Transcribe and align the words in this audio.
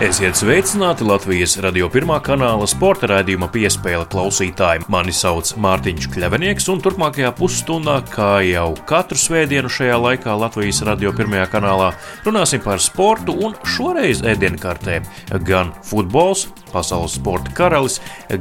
Esiet 0.00 0.38
sveicināti 0.40 1.04
Latvijas 1.04 1.58
radio 1.60 1.84
pirmā 1.92 2.14
kanāla 2.24 2.64
sporta 2.64 3.04
raidījuma 3.10 3.50
piespēle 3.52 4.06
klausītājiem. 4.08 4.86
Mani 4.88 5.12
sauc 5.12 5.50
Mārtiņš 5.60 6.06
Kļavinieks, 6.14 6.70
un 6.72 6.80
turpmākajā 6.80 7.34
pusstundā, 7.36 7.98
kā 8.08 8.30
jau 8.48 8.70
katru 8.88 9.20
svētdienu 9.20 9.68
šajā 9.68 9.98
laikā 10.00 10.38
Latvijas 10.40 10.80
radio 10.88 11.12
pirmajā 11.12 11.50
kanālā, 11.52 11.90
runāsim 12.24 12.64
par 12.64 12.80
sportu 12.80 13.34
un 13.44 13.52
šoreiz 13.68 14.22
ēdienkartē 14.24 15.02
gan 15.44 15.74
futbols, 15.84 16.46
pasaules 16.72 17.18
sporta 17.20 17.52
karalis, 17.52 17.98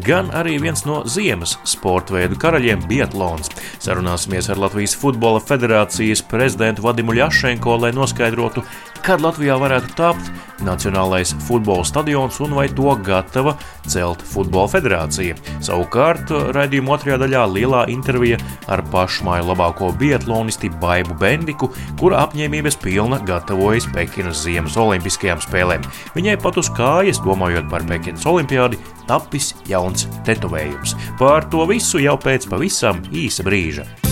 gan 0.08 0.32
arī 0.32 0.62
viens 0.64 0.86
no 0.88 1.02
ziemas 1.12 1.58
sporta 1.68 2.16
veidu 2.16 2.40
karaļiem- 2.40 2.88
Bietlons. 2.90 3.52
Sarunāsimies 3.84 4.48
ar 4.48 4.64
Latvijas 4.64 4.96
Futbola 4.96 5.44
Federācijas 5.44 6.24
prezidentu 6.24 6.88
Vadimu 6.88 7.20
Ļašenko, 7.20 7.82
lai 7.82 7.92
noskaidrotu, 7.92 8.64
kad 9.06 9.24
Latvijā 9.24 9.58
varētu 9.60 9.96
tapt 9.98 10.30
Nacionālais 10.66 11.32
futbola 11.48 11.86
stadions 11.88 12.40
un 12.44 12.54
vai 12.58 12.68
to 12.76 12.92
gatava 13.06 13.56
celt 13.90 14.22
Futbola 14.28 14.68
federācija. 14.70 15.38
Savukārt, 15.64 16.32
raidījuma 16.56 16.96
otrajā 16.98 17.20
daļā 17.22 17.46
lielā 17.54 17.86
intervija 17.94 18.40
ar 18.72 18.84
pašmāju 18.92 19.48
labāko 19.50 19.92
biatlonisti 20.00 20.72
Baibu 20.82 21.16
Bendiku, 21.22 21.72
kura 22.00 22.26
apņēmības 22.26 22.80
pilna 22.84 23.22
gatavojas 23.28 23.88
Pekinas 23.96 24.44
Ziemas 24.44 24.78
Olimpiskajām 24.80 25.42
spēlēm. 25.46 25.88
Viņai 26.18 26.38
pat 26.44 26.60
uz 26.62 26.72
kājas, 26.76 27.24
domājot 27.24 27.72
par 27.72 27.88
Pekinas 27.90 28.28
Olimpiādi, 28.30 28.82
tapis 29.10 29.54
jauns 29.70 30.10
tetovējums. 30.28 30.98
Par 31.22 31.48
to 31.50 31.66
visu 31.70 32.04
jau 32.04 32.20
pēc 32.20 32.50
pavisam 32.52 33.04
īsa 33.16 33.48
brīža. 33.48 34.09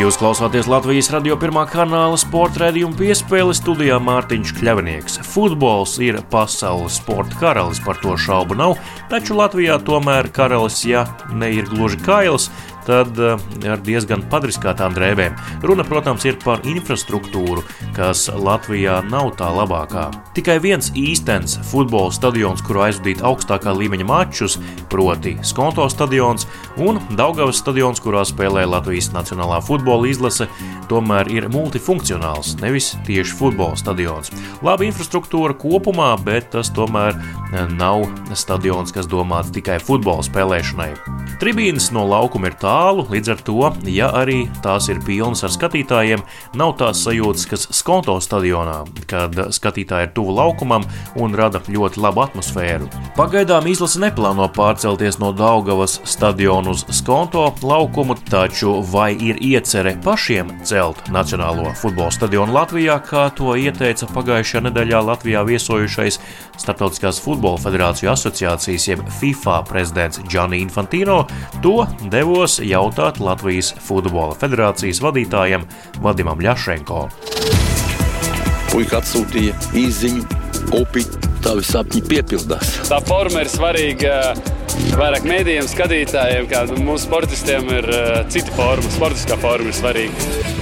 Jūs 0.00 0.16
klausāties 0.16 0.64
Latvijas 0.64 1.10
radio 1.12 1.34
pirmā 1.36 1.66
kanāla 1.68 2.16
sporta 2.16 2.62
raidījuma 2.62 2.96
piespēle 2.96 3.52
studijā 3.52 3.98
Mārtiņš 4.00 4.54
Kļavinieks. 4.56 5.18
Futbols 5.28 5.98
ir 6.00 6.16
pasaules 6.32 6.96
sporta 7.02 7.36
karalis, 7.36 7.82
par 7.84 8.00
to 8.00 8.14
šaubu 8.16 8.56
nav, 8.56 8.78
taču 9.12 9.36
Latvijā 9.36 9.76
tomēr 9.84 10.30
karalis, 10.32 10.78
ja 10.88 11.02
ne 11.36 11.50
ir 11.52 11.68
gluži 11.68 12.00
kails, 12.06 12.48
tad 12.48 12.69
eh, 12.88 13.68
ar 13.68 13.82
diezgan 13.84 14.22
padriskātām 14.30 14.94
drēbēm. 14.96 15.36
Runa, 15.66 15.84
protams, 15.84 16.24
ir 16.24 16.38
par 16.42 16.62
infrastruktūru, 16.68 17.64
kas 17.96 18.28
Latvijā 18.32 19.00
nav 19.10 19.34
tā 19.40 19.50
labākā. 19.52 20.08
Tikai 20.36 20.58
viens 20.62 20.90
īstenis 20.96 21.58
futbola 21.70 22.12
stadions, 22.14 22.62
kuru 22.64 22.86
aizvadīt 22.86 23.24
augstākā 23.26 23.74
līmeņa 23.76 24.06
mačus, 24.08 24.58
proti 24.90 25.36
Skonto 25.46 25.86
stadions 25.92 26.46
un 26.80 27.00
Daugavas 27.18 27.60
stadions, 27.60 28.00
kurā 28.00 28.24
spēlē 28.28 28.64
Latvijas 28.68 29.10
Nacionālā 29.14 29.60
futbola 29.64 30.08
izlase, 30.10 30.48
tomēr 30.90 31.30
ir 31.32 31.48
multifunkcionāls, 31.52 32.56
nevis 32.62 32.94
tieši 33.06 33.36
futbola 33.36 33.78
stadions. 33.78 34.32
Laba 34.64 34.86
infrastruktūra 34.86 35.54
kopumā, 35.58 36.12
bet 36.24 36.50
tas 36.54 36.72
tomēr 36.74 37.18
nav 37.74 38.06
stadions, 38.38 38.92
kas 38.94 39.08
domāts 39.10 39.52
tikai 39.54 39.78
futbola 39.82 40.24
spēlēšanai. 40.26 40.92
Tribīnes 41.40 41.90
no 41.94 42.04
laukuma 42.04 42.50
ir 42.50 42.56
tālu, 42.70 43.04
līdz 43.10 43.32
ar 43.34 43.40
to, 43.46 43.70
ja 43.90 44.10
arī 44.14 44.44
tās 44.62 44.86
ir 44.92 45.00
pilnas 45.02 45.42
ar 45.46 45.50
skatītājiem, 45.54 46.22
nav 46.58 46.76
tās 46.78 47.02
sajūtas, 47.06 47.46
kas 47.50 47.66
skonto 47.74 48.14
stadionā, 48.22 48.84
kad 49.10 49.34
skatītāji 49.54 50.08
ir 50.08 50.12
tuvu 50.14 50.36
laukumam 50.38 50.86
un 51.18 51.34
rada 51.38 51.62
ļoti 51.66 52.02
labu 52.04 52.22
atmosfēru. 52.26 52.86
Pagaidām 53.18 53.66
izlase 53.70 54.02
neplāno 54.02 54.46
pārcelties 54.54 55.18
no 55.22 55.32
Daugavas 55.36 55.98
stadiona 56.06 56.74
uz 56.74 56.84
skonto 56.94 57.48
laukumu, 57.64 58.14
taču 58.30 58.76
vai 58.92 59.12
ir 59.18 59.40
iecerē 59.42 59.96
pašiem 60.04 60.52
celt 60.66 61.10
Nacionālo 61.10 61.72
futbola 61.80 62.12
stadionu 62.14 62.54
Latvijā, 62.54 63.00
kā 63.02 63.26
to 63.34 63.56
ieteica 63.58 64.06
pagājušajā 64.14 64.68
nedēļā 64.68 65.02
Latvijā 65.10 65.42
viesojušais 65.48 66.20
Startautiskās 66.60 67.16
futbola 67.24 67.56
federāciju 67.56 68.10
asociācijas 68.12 68.84
jeb 68.90 69.04
FIFA 69.16 69.62
prezidents 69.68 70.20
Gianni 70.28 70.60
Infantino, 70.60 71.22
To 71.64 71.86
devos 72.12 72.59
jautāt 72.66 73.20
Latvijas 73.22 73.72
Futbola 73.80 74.36
Federācijas 74.38 75.00
vadītājam 75.04 75.66
Vadimam 76.04 76.40
Ļašenko. 76.44 77.06
Puika 78.70 79.00
atsūtīja 79.00 79.56
īziņu, 79.76 80.22
upi, 80.78 81.04
tavi 81.44 81.66
sapņi 81.66 82.04
piepildās. 82.06 82.76
Tā 82.90 83.00
forma 83.08 83.42
ir 83.44 83.50
svarīga 83.50 84.16
vairāk 85.00 85.26
mēdījiem, 85.26 85.68
skatītājiem, 85.70 86.48
kā 86.50 86.64
mūsu 86.78 87.08
sportistiem 87.08 87.70
ir 87.80 87.92
uh, 87.92 88.16
cita 88.30 88.54
forma. 88.56 88.96
Sportiskā 88.96 89.38
forma 89.42 89.72
ir 89.72 89.78
svarīga. 89.80 90.59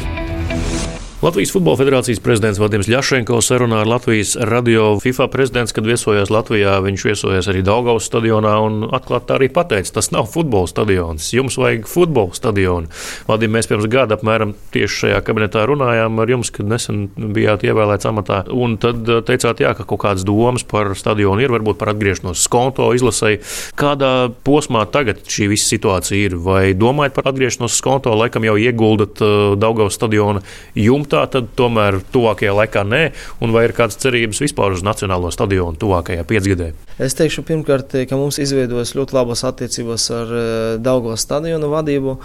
Latvijas 1.18 1.50
Futbola 1.50 1.74
Federācijas 1.74 2.20
prezidents 2.22 2.60
Vadims 2.62 2.86
Ļašenko 2.86 3.40
sarunā 3.42 3.80
ar 3.82 3.88
Latvijas 3.90 4.36
radio 4.46 5.00
FIFA 5.02 5.24
prezidents, 5.32 5.72
kad 5.74 5.82
viesojās 5.82 6.30
Latvijā. 6.30 6.76
Viņš 6.84 7.04
viesojās 7.08 7.48
arī 7.50 7.64
Daugaus 7.66 8.04
stadionā 8.06 8.52
un 8.62 8.84
atklāti 8.94 9.34
arī 9.34 9.48
pateica, 9.50 9.96
tas 9.96 10.12
nav 10.14 10.28
futbola 10.30 10.70
stadions. 10.70 11.26
Jums 11.34 11.58
vajag 11.58 11.88
futbola 11.90 12.38
stadionu. 12.38 12.86
Vadim, 13.26 13.50
mēs 13.50 13.66
pirms 13.66 13.88
gada 13.90 14.14
apmēram 14.14 14.52
tieši 14.70 15.00
šajā 15.00 15.16
kabinetā 15.26 15.64
runājām 15.66 16.22
ar 16.22 16.30
jums, 16.36 16.52
kad 16.54 16.70
nesen 16.70 17.08
bijāt 17.18 17.66
ievēlēts 17.66 18.06
amatā. 18.12 18.38
Un 18.54 18.78
tad 18.78 19.02
uh, 19.10 19.18
teicāt, 19.18 19.64
jā, 19.66 19.74
ka 19.74 19.88
kaut 19.90 20.04
kādas 20.04 20.22
domas 20.22 20.62
par 20.62 20.92
stadionu 20.94 21.42
ir, 21.42 21.50
varbūt 21.50 21.82
par 21.82 21.90
atgriešanos 21.96 22.46
skonto 22.46 22.92
izlasēji. 22.94 23.42
Kādā 23.74 24.12
posmā 24.46 24.86
tagad 24.94 25.26
šī 25.26 25.50
visa 25.56 25.66
situācija 25.74 26.30
ir? 26.30 26.38
Vai 26.46 26.78
domājat 26.78 27.18
par 27.18 27.32
atgriešanos 27.32 27.74
skonto, 27.82 28.14
laikam 28.22 28.46
jau 28.46 28.54
ieguldat 28.54 29.18
uh, 29.18 29.58
Daugaus 29.58 29.98
stadionu 29.98 30.46
jumtu? 30.78 31.07
Jumtā, 31.08 31.24
tad 31.32 31.54
tomēr 31.56 32.02
tuvākajā 32.12 32.52
laikā 32.52 32.84
nē, 32.84 33.12
un 33.40 33.52
vai 33.52 33.66
ir 33.66 33.72
kādas 33.72 33.98
cerības 33.98 34.40
vispār 34.44 34.76
uz 34.76 34.84
Nacionālo 34.84 35.30
stadionu 35.32 35.76
tuvākajā 35.78 36.24
piecgadē? 36.28 36.72
Es 36.98 37.14
teikšu, 37.14 37.44
pirmkārt, 37.46 37.94
ka 38.10 38.16
mums 38.18 38.40
izveidojas 38.42 38.94
ļoti 38.98 39.14
labas 39.14 39.44
attiecības 39.46 40.06
ar 40.10 40.32
eh, 40.34 40.78
Daugavas 40.82 41.22
stadionu 41.22 41.70
vadību. 41.70 42.16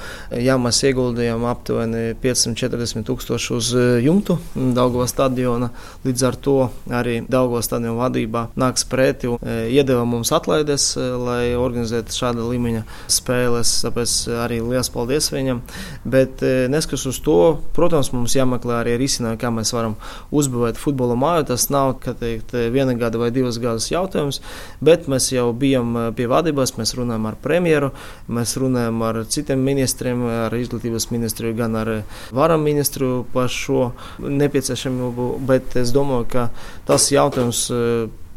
Jā, 0.41 0.55
mēs 0.57 0.79
ieguldījām 0.89 1.45
aptuveni 1.45 2.16
540 2.17 3.05
tūkstoši 3.05 3.51
uz 3.53 3.69
eh, 3.77 3.89
jumtu 4.01 4.39
Daugavas 4.55 5.13
stadiona. 5.13 5.69
Līdz 6.07 6.25
ar 6.25 6.39
to 6.41 6.57
arī 6.89 7.19
Daugavas 7.29 7.69
stadiona 7.69 8.00
vadībā 8.00 8.47
nāks 8.57 8.88
pretī 8.89 9.29
un 9.29 9.38
eh, 9.45 9.69
iedeva 9.77 10.07
mums 10.09 10.33
atlaides, 10.33 10.95
lai 10.97 11.53
organizētu 11.53 12.17
šāda 12.17 12.50
līmeņa 12.50 12.83
spēles. 13.13 13.75
Tāpēc 13.85 14.17
arī 14.41 14.59
liels 14.65 14.89
paldies 14.94 15.29
viņam. 15.33 15.61
Bet 16.03 16.41
neskatoties 16.41 17.11
uz 17.13 17.21
to, 17.23 17.38
protams, 17.77 18.09
mums 18.15 18.33
jāmeklē 18.33 18.72
jāmeklē 18.73 18.81
arī 18.81 18.97
risinājumi, 19.01 19.39
kā 19.39 19.51
mēs 19.51 19.73
varam 19.73 19.95
uzbūvēt 20.31 20.78
futbola 20.78 21.16
māju. 21.16 21.47
Tas 21.51 21.69
nav 21.69 22.00
teikt, 22.03 22.53
viena 22.72 22.94
gada 22.95 23.17
vai 23.17 23.31
divas 23.31 23.59
gadus 23.59 23.91
jautājums, 23.91 24.41
bet 24.81 25.07
mēs 25.07 25.31
jau 25.31 25.53
bijām 25.53 25.95
eh, 25.97 26.11
pie 26.16 26.28
vadības, 26.28 26.78
mēs 26.78 26.95
runājam 26.95 27.28
ar 27.28 27.35
premjeru, 27.41 27.91
mēs 28.28 28.57
runājam 28.57 29.01
ar 29.03 29.23
citiem 29.25 29.59
ministriem, 29.63 30.25
ar 30.47 30.53
izglītības 30.53 31.12
ministru, 31.12 31.53
gan 31.53 31.75
ar 31.75 32.03
varam 32.31 32.63
ministru 32.63 33.25
par 33.33 33.50
šo 33.50 33.94
nepieciešamību. 34.19 35.39
Bet 35.47 35.75
es 35.77 35.94
domāju, 35.94 36.27
ka 36.30 36.50
tas 36.88 37.12
jautājums 37.12 37.69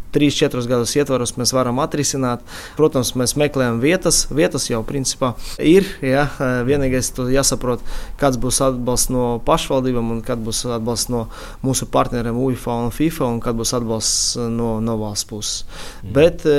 eh, 0.06 0.16
3-4 0.16 0.66
gadus 0.70 0.94
ietvaros 0.96 1.34
mēs 1.36 1.52
varam 1.56 1.80
atrisināt. 1.82 2.44
Protams, 2.78 3.14
mēs 3.18 3.36
meklējam 3.38 3.80
vietas, 3.82 4.24
vietas 4.30 4.68
jau 4.70 4.82
principā 4.86 5.34
ir. 5.58 5.88
Ja, 6.04 6.28
vienīgais 6.66 7.12
ir 7.16 7.32
jāsaprot, 7.36 7.82
kāds 8.20 8.40
būs 8.40 8.62
atbalsts 8.64 9.12
no 9.12 9.26
pašvaldībām 9.46 10.14
un 10.16 10.22
kāds 10.26 10.44
būs 10.46 10.64
atbalsts 10.78 11.10
no 11.12 11.26
mūsu 11.64 11.88
partneriem 11.92 12.38
UFO 12.46 12.78
un 12.86 12.94
FIFA 12.94 13.30
un 13.34 13.42
kāds 13.44 13.60
būs 13.60 13.74
atbalsts 13.80 14.36
no, 14.52 14.76
no 14.80 14.96
valsts 15.00 15.28
puses. 15.28 15.66
Mm. 16.02 16.14
Bet 16.16 16.46
e, 16.48 16.56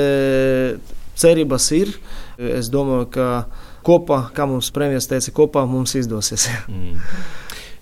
cerības 1.18 1.72
ir. 1.76 1.96
Es 2.38 2.70
domāju, 2.70 3.08
ka 3.16 3.28
kopā, 3.86 4.28
kā 4.36 4.46
mums 4.46 4.70
premjerministrs 4.74 5.10
teica, 5.10 5.36
kopā 5.40 5.64
mums 5.66 5.96
izdosies. 5.98 6.46
Mm. 6.68 7.00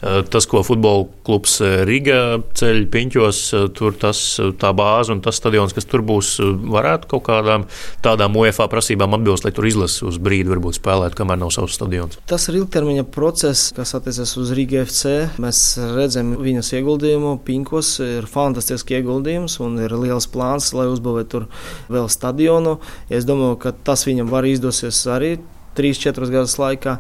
Eh, 0.02 0.22
tas, 0.28 0.44
ko 0.44 0.60
futbola 0.60 1.06
klubs 1.24 1.54
eh, 1.64 1.80
Riga 1.88 2.36
ceļ 2.58 2.82
piņķos, 2.92 3.38
eh, 3.56 3.62
tur 3.72 3.94
tas, 3.96 4.18
tā 4.60 4.72
bāze 4.76 5.14
un 5.14 5.22
tas 5.24 5.38
stadions, 5.40 5.72
kas 5.72 5.88
tur 5.88 6.04
būs, 6.04 6.34
varētu 6.68 7.08
kaut 7.14 7.24
kādām 7.30 7.64
tādām 8.04 8.36
UEFA 8.36 8.66
prasībām 8.72 9.16
atbilst, 9.16 9.46
lai 9.46 9.54
tur 9.56 9.68
izlases 9.68 10.04
uz 10.04 10.20
brīdi 10.20 10.52
varbūt 10.52 10.76
spēlētu, 10.76 11.16
kamēr 11.16 11.40
nav 11.40 11.54
savs 11.56 11.78
stadions. 11.78 12.20
Tas 12.28 12.44
ir 12.50 12.60
ilgtermiņa 12.60 13.06
process, 13.14 13.72
kas 13.76 13.96
attiecas 13.96 14.36
uz 14.36 14.52
Riga 14.56 14.84
FC. 14.84 15.16
Mēs 15.40 15.62
redzam 15.96 16.36
viņas 16.44 16.74
ieguldījumu, 16.76 17.38
piņķos 17.48 17.96
ir 18.04 18.28
fantastisks 18.30 18.98
ieguldījums 19.00 19.56
un 19.64 19.80
ir 19.80 19.96
liels 19.96 20.28
plāns, 20.28 20.74
lai 20.76 20.90
uzbūvētu 20.92 21.32
tur 21.32 21.48
vēl 21.88 22.12
stadionu. 22.12 22.76
Es 23.08 23.24
domāju, 23.24 23.56
ka 23.64 23.72
tas 23.86 24.04
viņam 24.04 24.28
var 24.28 24.44
izdosies 24.44 25.00
arī 25.08 25.38
3-4 25.76 26.30
gadus 26.32 26.56
laikā. 26.60 26.96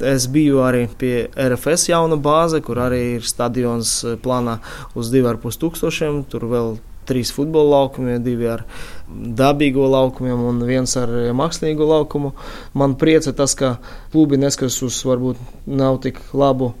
Es 0.00 0.24
biju 0.32 0.62
arī 0.64 0.86
pie 0.98 1.26
RFS 1.36 1.90
jauna 1.90 2.16
bāze, 2.16 2.62
kur 2.64 2.80
arī 2.80 3.02
ir 3.18 3.28
stadions 3.28 3.98
eh, 4.06 4.16
plānā 4.16 4.58
uz 4.96 5.12
2,5 5.12 5.60
tūkstošiem. 5.60 6.24
Tur 6.32 6.48
vēl 6.48 6.74
trīs 7.08 7.32
futbola 7.34 7.80
laukumi, 7.80 8.18
divi 8.22 8.48
ar 8.48 8.64
dabīgo 9.10 9.88
laukumiem 9.90 10.42
un 10.48 10.62
viens 10.66 10.96
ar 10.96 11.10
mākslīgo 11.36 11.86
laukumu. 11.88 12.32
Man 12.78 12.96
priecē 12.98 13.34
tas, 13.36 13.56
ka 13.58 13.76
klubi 14.14 14.38
neskatās 14.40 14.80
uz 14.86 15.00
varbūt 15.06 15.40
nav 15.66 16.00
tik 16.04 16.22
labu 16.32 16.72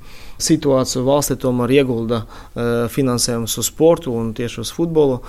situāciju 0.42 1.04
valstī 1.06 1.36
tomēr 1.38 1.74
iegulda 1.76 2.22
uh, 2.22 2.70
finansējumus 2.90 3.58
uz 3.60 3.68
sportu 3.68 4.14
un 4.16 4.32
tieši 4.34 4.62
uz 4.64 4.72
futbolu. 4.74 5.20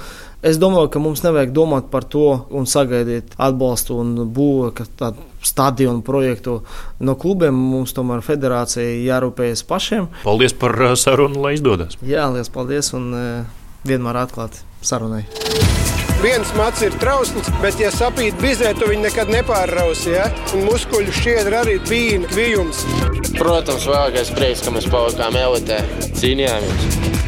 Es 0.46 0.58
domāju, 0.62 0.90
ka 0.94 1.02
mums 1.04 1.22
nevajag 1.26 1.54
domāt 1.56 1.92
par 1.94 2.08
to 2.10 2.28
un 2.50 2.66
sagaidīt 2.70 3.36
atbalstu 3.38 4.00
un 4.02 4.16
būvēt 4.34 4.98
tādu 5.00 5.33
stadionu 5.44 6.04
projektu 6.06 6.62
no 7.00 7.16
klubiem. 7.20 7.56
Mums 7.74 7.96
tomēr 7.96 8.24
federācija 8.26 8.88
jārūpējas 9.04 9.66
pašiem. 9.70 10.10
Paldies 10.24 10.56
par 10.58 10.78
sarunu, 11.00 11.44
lai 11.44 11.56
izdodas. 11.58 12.00
Jā, 12.06 12.30
liels 12.34 12.52
paldies 12.54 12.94
un 12.98 13.12
uh, 13.14 13.64
vienmēr 13.88 14.24
atklāti 14.26 14.64
sarunai. 14.84 15.26
Viens 16.24 16.54
mats 16.56 16.80
ir 16.86 16.94
trausls, 17.02 17.50
bet, 17.60 17.76
ja 17.84 17.90
sapīt 17.92 18.38
bizē, 18.40 18.72
tu 18.80 18.88
viņu 18.88 19.10
nekad 19.10 19.32
nepārrausi. 19.34 20.14
Ja? 20.16 20.30
Un 20.56 20.70
muskuļu 20.70 21.12
šķiedra 21.20 21.66
arī 21.66 21.80
bija 21.90 22.22
kvijums. 22.30 22.86
Protams, 23.36 23.90
vēlākais 23.90 24.32
prieks, 24.38 24.64
ka 24.64 24.72
mēs 24.72 24.88
palikām 24.94 25.36
elitē, 25.42 25.84
cīnījāmies 26.22 27.23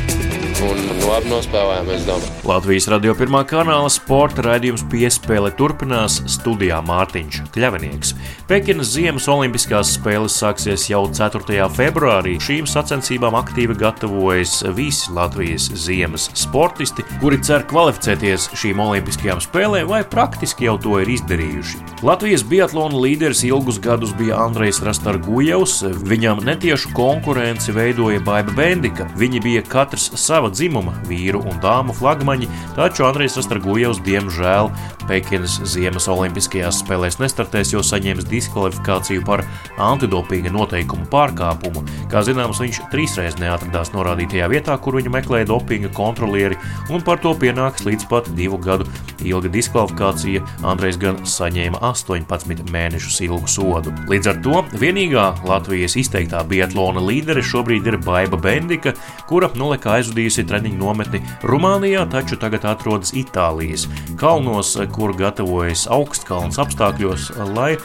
un 0.63 0.79
labi 1.05 1.29
nospēlējām, 1.29 1.89
es 1.95 2.05
domāju. 2.07 2.31
Latvijas 2.47 2.87
radio 2.91 3.15
pirmā 3.17 3.41
kanāla 3.47 3.89
sporta 3.91 4.43
raidījums 4.45 4.85
piespēle 4.91 5.51
turpinās 5.57 6.21
studijā 6.31 6.77
Mārtiņš 6.85 7.41
Kļavinieks. 7.55 8.13
Pekinas 8.49 8.93
Ziemas 8.93 9.27
Olimpiskās 9.31 9.95
spēles 9.97 10.37
sāksies 10.39 10.87
jau 10.91 11.03
4. 11.09 11.57
februārī. 11.75 12.35
Šīm 12.43 12.69
sacensībām 12.69 13.35
aktīvi 13.39 13.75
gatavojas 13.79 14.59
visi 14.77 15.11
Latvijas 15.15 15.67
ziemas 15.85 16.29
sportisti, 16.37 17.05
kuri 17.23 17.41
cer 17.43 17.65
kvalificēties 17.69 18.51
šīm 18.55 18.83
Olimpiskajām 18.85 19.41
spēlēm 19.43 19.89
vai 19.91 20.03
praktiski 20.07 20.69
jau 20.69 20.77
to 20.81 20.99
ir 21.03 21.11
izdarījuši. 21.17 21.81
Latvijas 22.05 22.45
biatlona 22.47 23.01
līderis 23.01 23.43
ilgus 23.47 23.81
gadus 23.83 24.13
bija 24.17 24.39
Andrejs 24.45 24.81
Rastargujevs, 24.85 25.81
viņam 26.05 26.43
netiešu 26.45 26.93
konkurenci 26.95 27.75
veidoja 27.75 28.21
Baiba 28.25 28.53
Bendika. 28.55 29.09
Viņi 29.19 29.41
bija 29.43 29.65
katrs 29.65 30.11
sava 30.19 30.44
sava 30.45 30.53
dzimuma 30.53 30.93
vīru 31.09 31.41
un 31.41 31.57
dāmu 31.61 31.93
flagmaņi, 31.95 32.47
taču 32.75 33.05
Andrejs 33.07 33.37
Rastargujevs 33.39 34.01
diemžēl 34.05 34.69
Pekinas 35.09 35.59
Ziemas 35.69 36.07
Olimpiskajās 36.09 36.81
spēlēs 36.81 37.19
nestartēs, 37.21 37.73
jo 37.73 37.81
saņēmis 37.85 38.27
diskvalifikāciju 38.29 39.23
par 39.25 39.43
antidopinga 39.81 40.51
noteikumu 40.53 41.05
pārkāpumu. 41.11 41.83
Kā 42.11 42.23
zināms, 42.25 42.61
viņš 42.61 42.81
trīsreiz 42.93 43.37
neatradās 43.41 43.93
norādītajā 43.93 44.49
vietā, 44.49 44.77
kur 44.81 44.97
viņu 44.97 45.13
meklēja 45.13 45.49
dopinga 45.49 45.91
kontrolieri, 45.93 46.57
un 46.89 47.03
par 47.05 47.21
to 47.21 47.35
pienāks 47.37 47.85
līdz 47.85 48.07
pat 48.09 48.29
divu 48.37 48.57
gadu 48.61 48.87
ilga 49.25 49.49
diskvalifikācija. 49.53 50.43
Andrejs 50.65 50.99
gan 51.01 51.21
saņēma 51.25 51.81
18 51.85 52.65
mēnešus 52.73 53.21
ilgu 53.27 53.49
sodu. 53.49 53.93
Līdz 54.09 54.31
ar 54.33 54.41
to 54.45 54.63
vienīgā 54.81 55.27
Latvijas 55.45 55.97
izteiktā 56.01 56.41
biatlona 56.49 57.03
līdere 57.05 57.45
šobrīd 57.45 57.89
ir 57.89 57.99
Baiva 58.05 58.41
Bendika, 58.41 58.95
kura 59.29 59.51
nolika 59.57 59.93
aizvadījusi 60.35 60.45
treniņu 60.49 60.79
nometni 60.79 61.21
Rumānijā, 61.45 62.05
taču 62.11 62.37
tagad 62.39 62.65
atrodas 62.65 63.13
Itālijas 63.15 63.87
kalnos, 64.19 64.75
kur 64.91 65.13
gatavojas 65.15 65.87
augstkalns 65.87 66.59
apstākļos, 66.59 67.31
lai 67.55 67.75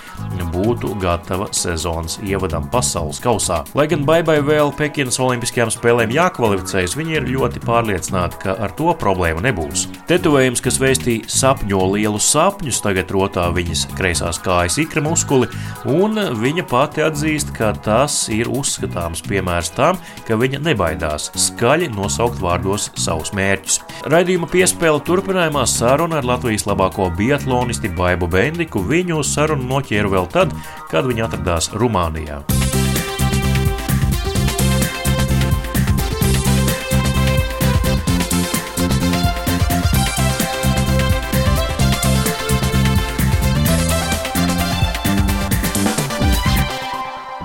būtu 0.50 0.96
gatava 1.00 1.48
sezonas 1.52 2.18
ievadam 2.24 2.68
pasaules 2.70 3.20
kausā. 3.22 3.64
Lai 3.74 3.86
gan 3.86 4.04
Baibai 4.04 4.40
vēl 4.42 4.72
Pekinas 4.76 5.20
Olimpiskajām 5.20 5.70
spēlēm 5.70 6.10
jākvalificējas, 6.14 6.96
viņi 6.98 7.18
ir 7.18 7.28
ļoti 7.30 7.62
pārliecināti, 7.62 8.40
ka 8.42 8.56
ar 8.58 8.74
to 8.74 8.94
problēmu 8.98 9.44
nebūs. 9.44 9.86
Tetovējums, 10.10 10.62
kas 10.64 10.80
vēstī 10.80 11.20
sapņo 11.30 11.92
lielus 11.94 12.26
sapņus, 12.32 12.82
tagad 12.82 13.12
rotā 13.14 13.46
viņas 13.54 13.86
kreisās 13.94 14.40
kājas 14.42 14.80
ikra 14.82 15.04
muskuli, 15.06 15.50
un 15.90 16.18
viņa 16.40 16.66
pati 16.70 17.04
atzīst, 17.06 17.54
ka 17.56 17.72
tas 17.84 18.24
ir 18.32 18.50
uzskatāms 18.50 19.22
piemērs 19.28 19.74
tam, 19.76 20.00
ka 20.26 20.38
viņa 20.40 20.62
nebaidās 20.66 21.30
skaļi 21.38 21.90
nosaukt 21.94 22.39
vārdos 22.42 22.90
savus 23.00 23.34
mērķus. 23.36 23.80
Raidījuma 24.12 24.48
piespēle 24.50 25.02
turpinājumā 25.06 25.66
saruna 25.70 26.20
ar 26.20 26.28
Latvijas 26.34 26.66
labāko 26.68 27.10
biatlonisti 27.18 27.92
Baibu 27.96 28.30
Bendiku 28.30 28.84
viņu 28.86 29.22
sarunu 29.26 29.68
noķēra 29.74 30.16
vēl 30.16 30.32
tad, 30.32 30.56
kad 30.92 31.08
viņi 31.08 31.28
atradās 31.28 31.72
Rumānijā. 31.76 32.42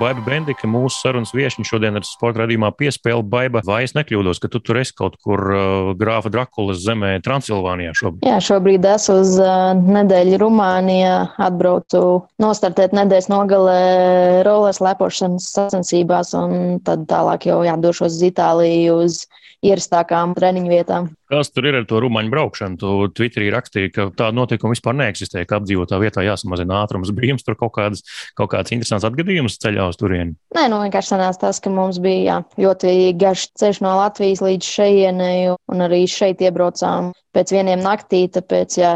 Baiba 0.06 0.22
Bendika, 0.22 0.68
mūsu 0.70 1.00
sarunas 1.02 1.32
viesiņa 1.34 1.66
šodien 1.66 1.96
ir 1.98 2.04
sporta 2.06 2.44
radījumā 2.44 2.68
piespēle. 2.78 3.24
Baiba, 3.26 3.64
vai 3.66 3.80
es 3.88 3.96
nekļūdos, 3.98 4.38
ka 4.44 4.52
tu 4.54 4.60
tur 4.62 4.78
esi 4.78 4.94
kaut 4.94 5.16
kur 5.18 5.42
uh, 5.50 5.88
grāfa 5.98 6.30
Drakulas 6.30 6.84
zemē, 6.84 7.16
Transilvānijā 7.26 7.96
šobrīd? 7.98 8.28
Jā, 8.30 8.36
šobrīd 8.46 8.86
esmu 8.86 9.16
uz 9.24 9.32
uh, 9.42 9.72
nedēļu 9.82 10.38
Rumānijā, 10.44 11.16
atbraucu 11.48 12.04
nostartēt 12.44 12.94
nedēļas 12.94 13.32
nogalē 13.34 13.80
rolas 14.46 14.78
lepošanas 14.86 15.50
sacensībās, 15.56 16.36
un 16.38 16.78
tad 16.86 17.08
tālāk 17.10 17.50
jau 17.50 17.64
jādošos 17.66 18.20
uz 18.20 18.30
Itāliju 18.30 19.02
uz 19.08 19.24
ierastākām 19.70 20.36
treniņu 20.38 20.72
vietām. 20.72 21.10
Kas 21.32 21.50
tur 21.54 21.66
ir 21.70 21.80
ar 21.80 21.88
to 21.90 22.00
rumāņu 22.04 22.32
braukšanu? 22.34 22.78
Tu 22.82 22.92
Twitterī 23.18 23.50
rakstīji, 23.54 23.92
ka 23.96 24.08
tāda 24.14 24.36
notikuma 24.38 24.76
vispār 24.76 24.98
neeksistē, 25.00 25.46
ka 25.50 25.60
apdzīvotā 25.60 26.00
vietā 26.02 26.26
jāsamazina 26.26 26.84
ātrums. 26.84 27.14
Bija 27.16 27.34
jums 27.34 27.46
tur 27.48 27.58
kaut 27.60 27.74
kādas, 27.78 28.06
kaut 28.38 28.52
kāds 28.54 28.76
interesants 28.76 29.08
atgadījums 29.08 29.58
ceļā 29.64 29.90
uz 29.90 30.00
turieni? 30.02 30.38
Nē, 30.58 30.68
nu 30.72 30.84
vienkārši 30.84 31.16
sanāca 31.16 31.48
tas, 31.48 31.62
ka 31.64 31.74
mums 31.74 32.00
bija 32.04 32.22
jā, 32.28 32.38
ļoti 32.68 32.96
garš 33.22 33.50
ceļš 33.58 33.82
no 33.86 33.98
Latvijas 34.02 34.46
līdz 34.46 34.72
šejienei, 34.78 35.52
un 35.56 35.86
arī 35.88 36.06
šeit 36.10 36.46
iebraucām 36.46 37.12
pēc 37.36 37.58
vieniem 37.58 37.82
naktī, 37.84 38.26
tāpēc, 38.32 38.80
jā, 38.80 38.96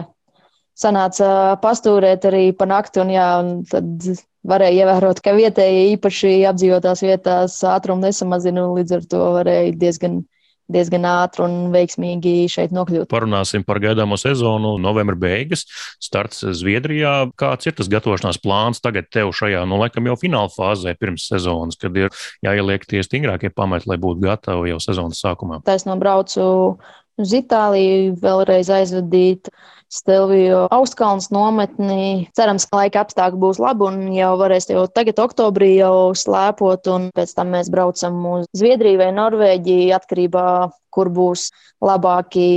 sanāca 0.79 1.59
pastūrēt 1.63 2.27
arī 2.29 2.49
pa 2.55 2.69
nakti, 2.69 3.01
un 3.03 3.13
jā, 3.13 3.29
un 3.41 3.55
tad 3.69 4.09
varēja 4.47 4.85
ievērot, 4.85 5.19
ka 5.23 5.35
vietēji 5.35 5.93
īpaši 5.95 6.33
apdzīvotās 6.49 7.03
vietās 7.03 7.57
ātrumu 7.67 8.07
nesamazina, 8.07 8.65
un 8.65 8.79
līdz 8.79 8.95
ar 8.97 9.07
to 9.11 9.23
varēja 9.35 9.73
diezgan 9.81 10.21
diezgan 10.71 11.07
ātri 11.09 11.43
un 11.45 11.55
veiksmīgi 11.73 12.47
šeit 12.51 12.73
nokļūt. 12.75 13.09
Parunāsim 13.11 13.65
par 13.67 13.81
gaidāmo 13.83 14.17
sezonu, 14.19 14.75
novembra 14.81 15.17
beigas, 15.19 15.65
starts 16.01 16.45
Zviedrijā. 16.59 17.31
Kāds 17.39 17.69
ir 17.69 17.75
tas 17.77 17.89
gatavošanās 17.91 18.41
plāns 18.43 18.83
tagad 18.83 19.09
tev 19.13 19.33
šajā, 19.35 19.65
nu, 19.69 19.79
laikam 19.81 20.07
jau 20.09 20.17
fināla 20.19 20.51
fāzē 20.53 20.95
pirms 20.99 21.27
sezonas, 21.31 21.79
kad 21.79 21.97
ir 21.97 22.13
jāieliek 22.45 22.85
tie 22.89 23.03
stingrākie 23.05 23.51
pamati, 23.53 23.89
lai 23.89 23.99
būtu 24.01 24.23
gatavi 24.27 24.73
jau 24.73 24.79
sezonas 24.83 25.21
sākumā? 25.25 25.63
Taisno 25.67 25.97
braucu 25.99 26.45
uz 27.19 27.35
Itāliju, 27.35 28.15
vēlreiz 28.21 28.71
aizvadīt 28.71 29.51
Stelviju 29.89 30.67
augstkalnas 30.69 31.31
nometni. 31.34 32.29
Cerams, 32.38 32.67
ka 32.69 32.84
laika 32.84 33.01
apstākļi 33.01 33.41
būs 33.41 33.60
labi 33.62 33.88
un 33.88 34.03
jau 34.13 34.36
varēs 34.38 34.69
jau 34.69 34.86
tagad, 34.93 35.17
oktobrī, 35.24 35.72
jau 35.79 36.12
slēpot, 36.13 36.91
un 36.93 37.10
pēc 37.17 37.34
tam 37.34 37.55
mēs 37.55 37.72
braucam 37.74 38.19
uz 38.36 38.46
Zviedriju 38.53 39.01
vai 39.01 39.10
Norvēģiju, 39.17 39.89
atkarībā, 39.98 40.46
kur 40.93 41.10
būs 41.10 41.50
labāki 41.81 42.50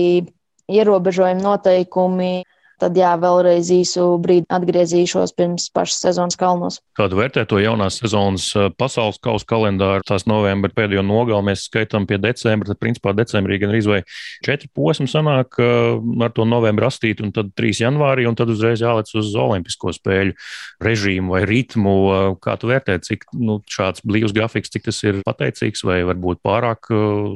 ierobežojumi, 0.72 1.44
noteikumi 1.44 2.34
tad 2.82 2.98
jā, 2.98 3.12
vēlreiz 3.20 3.70
īsu 3.72 4.04
brīdi 4.22 4.48
atgriezīšos 4.52 5.34
pirms 5.38 5.68
pašas 5.74 6.00
sezonas 6.06 6.38
kalnos. 6.40 6.80
Kādu 6.98 7.18
vērtē 7.20 7.44
to 7.48 7.60
jaunās 7.62 8.00
sezonas 8.02 8.48
eh, 8.58 8.68
pasaules 8.78 9.20
kausa 9.22 9.46
kalendāru? 9.48 10.04
Tās 10.08 10.26
novembra 10.30 10.72
pēdējo 10.74 11.04
nogali 11.06 11.52
mēs 11.52 11.66
skaitām 11.68 12.08
pie 12.10 12.18
decembra, 12.22 12.72
tad 12.72 12.80
principā 12.82 13.14
decembrī 13.16 13.60
gan 13.62 13.72
arī 13.72 13.82
vai 13.86 14.00
četri 14.44 14.70
posmi 14.74 15.08
sanāk 15.10 15.60
eh, 15.62 16.26
ar 16.26 16.34
to 16.34 16.46
novembra 16.48 16.90
astīt 16.90 17.22
un 17.24 17.32
tad 17.34 17.54
3 17.58 17.84
janvārī 17.84 18.26
un 18.28 18.38
tad 18.38 18.50
uzreiz 18.52 18.82
jālec 18.82 19.10
uz 19.18 19.32
olimpisko 19.38 19.94
spēļu 19.94 20.36
režīmu 20.82 21.36
vai 21.36 21.44
ritmu. 21.48 21.96
Eh, 22.12 22.28
kā 22.42 22.58
tu 22.58 22.72
vērtē, 22.72 22.98
cik 23.06 23.28
nu, 23.38 23.60
šāds 23.70 24.02
blīvs 24.06 24.34
grafiks, 24.36 24.72
cik 24.74 24.90
tas 24.90 25.02
ir 25.06 25.22
pateicīgs 25.26 25.86
vai 25.86 26.02
varbūt 26.08 26.42
pārāk 26.42 26.90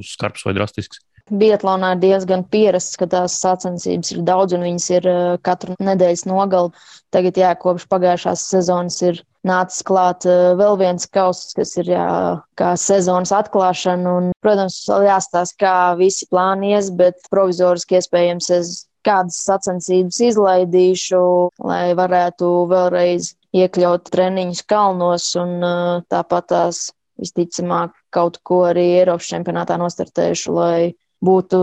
skarbs 0.06 0.46
vai 0.46 0.56
drastisks? 0.56 1.04
Biatlonā 1.26 1.96
ir 1.96 2.02
diezgan 2.04 2.44
pierasts, 2.46 2.94
ka 3.00 3.08
tās 3.10 3.34
sacensības 3.42 4.12
ir 4.14 4.20
daudz 4.26 4.54
un 4.54 4.62
viņas 4.62 4.84
ir 4.94 5.06
uh, 5.10 5.22
katru 5.42 5.74
nedēļas 5.82 6.22
nogali. 6.30 6.70
Tagad, 7.10 7.38
jā, 7.40 7.50
kopš 7.58 7.88
pagājušās 7.90 8.44
sezonas 8.52 9.00
ir 9.02 9.18
nācis 9.46 9.82
klāt 9.86 10.22
uh, 10.30 10.52
vēl 10.58 10.76
viens 10.78 11.08
kauss, 11.10 11.50
kas 11.58 11.74
ir 11.82 11.90
jā, 11.90 12.06
kā 12.54 12.76
sezonas 12.78 13.32
atklāšana. 13.34 14.12
Un, 14.20 14.28
protams, 14.44 14.76
vēl 14.86 15.08
jāstāsta, 15.08 15.58
kā 15.64 15.78
visi 15.98 16.28
plāni 16.30 16.76
ies, 16.76 16.92
bet 16.94 17.18
provizoriski 17.32 17.98
iespējams 17.98 18.50
es 18.54 18.76
kādas 19.06 19.40
sacensības 19.48 20.20
izlaidīšu, 20.28 21.22
lai 21.66 21.88
varētu 21.98 22.52
vēlreiz 22.70 23.32
iekļaut 23.56 24.12
treniņus 24.14 24.62
kalnos 24.70 25.32
un 25.42 25.58
uh, 25.58 26.04
tāpat 26.12 26.52
tās 26.54 26.84
visticamāk 27.18 27.96
kaut 28.14 28.38
ko 28.46 28.60
arī 28.68 28.86
Eiropas 29.00 29.32
čempionātā 29.32 29.78
nostartējuši, 29.80 30.54
lai 30.54 30.78
būtu 31.24 31.60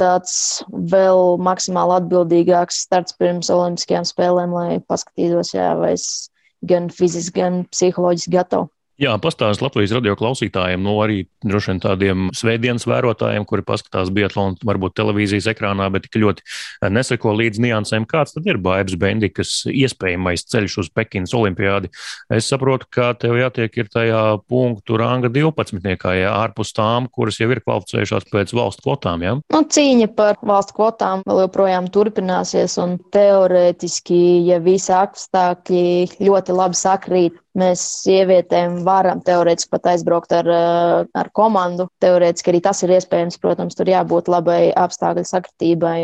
tāds 0.00 0.62
vēl 0.70 1.36
maksimāli 1.42 1.98
atbildīgāks 2.00 2.84
starts 2.86 3.16
pirms 3.20 3.50
Olimpiskajām 3.52 4.06
spēlēm, 4.08 4.54
lai 4.56 4.78
paskatītos, 4.88 5.52
jā, 5.54 5.74
vai 5.78 5.92
es 5.96 6.30
gan 6.66 6.88
fiziski, 6.92 7.40
gan 7.42 7.64
psiholoģiski 7.72 8.32
gatavs. 8.38 8.72
Jā, 8.96 9.12
pastāst 9.20 9.60
Latvijas 9.60 9.92
radio 9.92 10.14
klausītājiem, 10.16 10.80
no 10.80 10.94
nu 10.94 11.00
arī 11.04 11.16
droši 11.44 11.68
vien 11.68 11.80
tādiem 11.84 12.28
svētdienas 12.32 12.86
vērotājiem, 12.88 13.44
kuri 13.44 13.64
paskatās 13.68 14.08
Bietlonu, 14.08 14.56
varbūt 14.64 14.94
televīzijas 14.96 15.50
ekrānā, 15.52 15.90
bet 15.92 16.06
tik 16.06 16.16
ļoti 16.22 16.40
eh, 16.40 16.88
neseko 16.88 17.34
līdz 17.36 17.60
niansēm. 17.60 18.06
Kāds 18.08 18.32
tad 18.32 18.48
ir 18.48 18.56
Bābs 18.56 18.96
Bendikas 18.96 19.52
iespējamais 19.68 20.46
ceļš 20.48 20.78
uz 20.80 20.88
Pekinas 20.96 21.36
olimpiādi? 21.36 21.92
Es 22.32 22.48
saprotu, 22.48 22.88
ka 22.88 23.10
tev 23.20 23.36
jātiek 23.36 23.76
ir 23.76 23.92
tajā 23.92 24.22
punktu 24.48 24.96
ranga 24.96 25.28
12. 25.28 25.92
jā, 26.16 26.32
ārpus 26.32 26.72
tām, 26.72 27.10
kuras 27.12 27.36
jau 27.42 27.50
ir 27.52 27.60
kvalificējušās 27.66 28.30
pēc 28.32 28.56
valstu 28.56 28.88
kvotām. 28.88 29.28
Jā? 29.28 29.36
Nu, 29.52 29.60
cīņa 29.76 30.08
par 30.16 30.40
valstu 30.40 30.78
kvotām 30.80 31.26
vēl 31.28 31.44
joprojām 31.44 31.92
turpināsies, 31.92 32.80
un 32.80 32.96
teorētiski, 33.12 34.22
ja 34.48 34.56
visi 34.64 34.96
apstākļi 34.96 36.16
ļoti 36.24 36.56
labi 36.56 36.80
sakrīt, 36.80 37.42
Mēs 37.56 37.82
sievietēm 38.04 38.82
varam 38.84 39.22
teorētiski 39.24 39.72
pat 39.72 39.88
aizbraukt 39.94 40.34
ar, 40.36 40.48
eh, 40.48 41.06
ar 41.22 41.30
komandu. 41.32 41.88
Teorētiski 42.04 42.52
arī 42.52 42.62
tas 42.62 42.82
ir 42.82 42.92
iespējams. 42.96 43.40
Protams, 43.40 43.78
tur 43.78 43.86
jābūt 43.86 44.28
labai 44.28 44.72
apstākļu 44.76 45.24
sakritībai. 45.24 45.98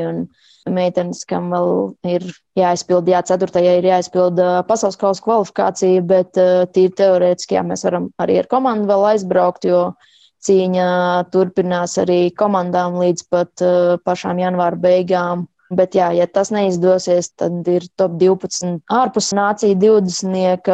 Meitenes, 0.71 1.25
kam 1.27 1.51
vēl 1.51 1.97
ir 2.07 2.23
jāizpild, 2.57 3.09
jā, 3.11 3.19
ceturtajai 3.27 3.81
ir 3.81 3.89
jāizpild 3.89 4.39
pasaules 4.69 4.97
kausa 4.97 5.25
kvalifikācija, 5.27 6.07
bet 6.07 6.39
eh, 6.39 6.65
tīri 6.71 6.95
teorētiski 7.03 7.59
jā, 7.59 7.67
mēs 7.67 7.83
varam 7.85 8.13
arī 8.23 8.39
ar 8.39 8.47
komandu 8.47 8.87
vēl 8.87 9.09
aizbraukt, 9.11 9.67
jo 9.67 9.91
cīņa 10.43 10.87
turpinās 11.33 11.97
arī 12.03 12.21
komandām 12.35 12.99
līdz 13.01 13.27
pat 13.31 13.63
eh, 13.65 13.97
pašām 14.07 14.41
janvāra 14.43 14.79
beigām. 14.81 15.47
Bet, 15.73 15.95
jā, 15.97 16.11
ja 16.13 16.27
tas 16.29 16.51
neizdosies, 16.53 17.31
tad 17.41 17.65
ir 17.71 17.87
top 17.97 18.19
12 18.21 18.83
ārpus 18.93 19.31
nācija 19.37 19.77
20. 19.81 20.69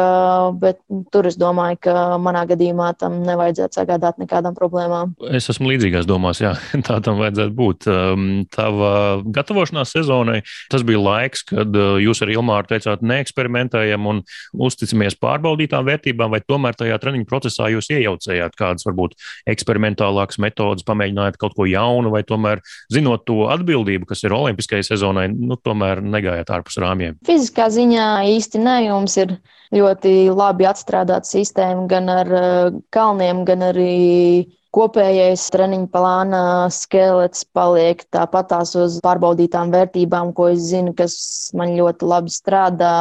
Bet 0.59 0.81
tur 1.13 1.29
es 1.29 1.37
domāju, 1.39 1.79
ka 1.87 1.93
manā 2.19 2.43
gadījumā 2.49 2.91
tam 2.99 3.21
nevajadzētu 3.23 3.79
sagādāt 3.79 4.19
nekādām 4.19 4.57
problēmām. 4.57 5.13
Es 5.35 5.47
esmu 5.53 5.71
līdzīgās 5.71 6.07
domās, 6.09 6.41
jā, 6.43 6.51
tā 6.87 6.99
tam 7.05 7.21
vajadzētu 7.21 7.55
būt. 7.55 7.87
Um, 7.89 8.25
tava 8.51 8.91
gatavošanās 9.23 9.95
sezonai 9.95 10.41
tas 10.71 10.83
bija 10.87 10.99
laiks, 10.99 11.45
kad 11.47 11.79
uh, 11.79 11.95
jūs 12.03 12.23
ar 12.25 12.33
Ilmāru 12.33 12.69
teicāt, 12.73 13.05
neeksperimentējam 13.05 14.09
un 14.11 14.21
uzticamies 14.53 15.15
pārbaudītām 15.21 15.87
vērtībām, 15.87 16.35
vai 16.35 16.41
tomēr 16.43 16.75
tajā 16.79 16.99
treniņu 16.99 17.29
procesā 17.29 17.69
jūs 17.71 17.87
iejaucējāt 17.95 18.59
kādas 18.59 18.87
varbūt 18.89 19.15
eksperimentālākas 19.49 20.41
metodas, 20.43 20.85
pamēģinājāt 20.87 21.39
kaut 21.39 21.55
ko 21.55 21.67
jaunu, 21.69 22.11
vai 22.13 22.25
tomēr 22.27 22.63
zinot 22.91 23.25
to 23.29 23.45
atbildību, 23.53 24.09
kas 24.09 24.25
ir 24.27 24.35
olimpiskais 24.35 24.88
sezonai, 24.89 25.27
nu, 25.31 25.57
tomēr 25.61 26.01
negājāt 26.03 26.51
ārpus 26.53 26.79
rāmjiem? 26.81 27.19
Fiziskā 27.27 27.69
ziņā 27.73 28.07
īsti 28.35 28.61
ne. 28.63 28.77
Jums 28.89 29.17
ir 29.21 29.35
ļoti 29.75 30.13
labi 30.33 30.67
atstrādāta 30.69 31.29
sistēma 31.29 31.85
gan 31.91 32.09
ar 32.13 32.31
uh, 32.33 32.79
kalniem, 32.95 33.43
gan 33.47 33.69
arī 33.69 34.49
kopējais 34.75 35.47
treniņu 35.53 35.89
plāna 35.93 36.41
skelets 36.73 37.45
paliek 37.57 38.03
tāpatās 38.13 38.75
uz 38.77 38.99
pārbaudītām 39.05 39.73
vērtībām, 39.73 40.33
ko 40.37 40.51
es 40.53 40.67
zinu, 40.69 40.93
kas 40.97 41.15
man 41.57 41.73
ļoti 41.77 42.09
labi 42.09 42.33
strādā. 42.33 42.95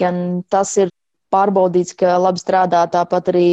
Gan 0.00 0.24
tas 0.52 0.76
ir 0.80 0.92
pārbaudīts, 1.32 1.94
ka 1.98 2.16
labi 2.20 2.42
strādā. 2.42 2.82
Tāpat 2.90 3.30
arī 3.32 3.50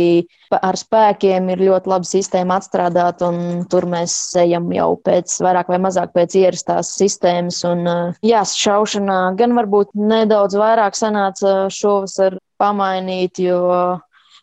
ar 0.53 0.77
spēkiem 0.79 1.51
ir 1.53 1.63
ļoti 1.67 1.91
laba 1.91 2.07
sistēma 2.07 2.57
atstrādāt, 2.61 3.21
un 3.25 3.65
tur 3.71 3.87
mēs 3.89 4.15
ejam 4.41 4.69
jau 4.75 4.89
pēc 5.05 5.37
vairāk 5.45 5.71
vai 5.73 5.79
mazāk 5.85 6.13
pēc 6.15 6.37
ierastās 6.41 6.95
sistēmas. 6.97 7.61
Un, 7.69 7.85
jā, 8.25 8.43
šaušanā 8.47 9.21
gan 9.39 9.55
varbūt 9.57 9.93
nedaudz 9.97 10.57
vairāk 10.59 10.97
sanāca 10.97 11.67
šovasar 11.73 12.39
pamainīt, 12.61 13.41
jo 13.43 13.61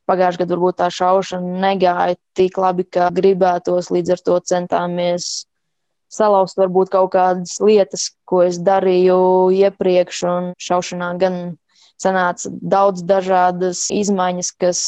pagājušajā 0.09 0.45
gadā 0.45 0.55
varbūt 0.57 0.79
tā 0.83 0.91
šaušana 0.93 1.59
negāja 1.65 2.21
tik 2.39 2.61
labi, 2.61 2.87
kā 2.87 3.09
gribētos. 3.15 3.91
Līdz 3.95 4.17
ar 4.17 4.25
to 4.29 4.39
centāmies 4.53 5.33
salauzt 6.15 6.59
varbūt 6.61 6.93
kaut 6.95 7.13
kādas 7.15 7.57
lietas, 7.65 8.11
ko 8.29 8.45
es 8.47 8.61
darīju 8.63 9.51
iepriekš, 9.57 10.23
un 10.31 10.51
šaušanā 10.61 11.11
gan 11.21 11.39
sanāca 12.05 12.53
daudz 12.61 13.05
dažādas 13.09 13.87
izmaiņas, 13.95 14.53
kas 14.61 14.81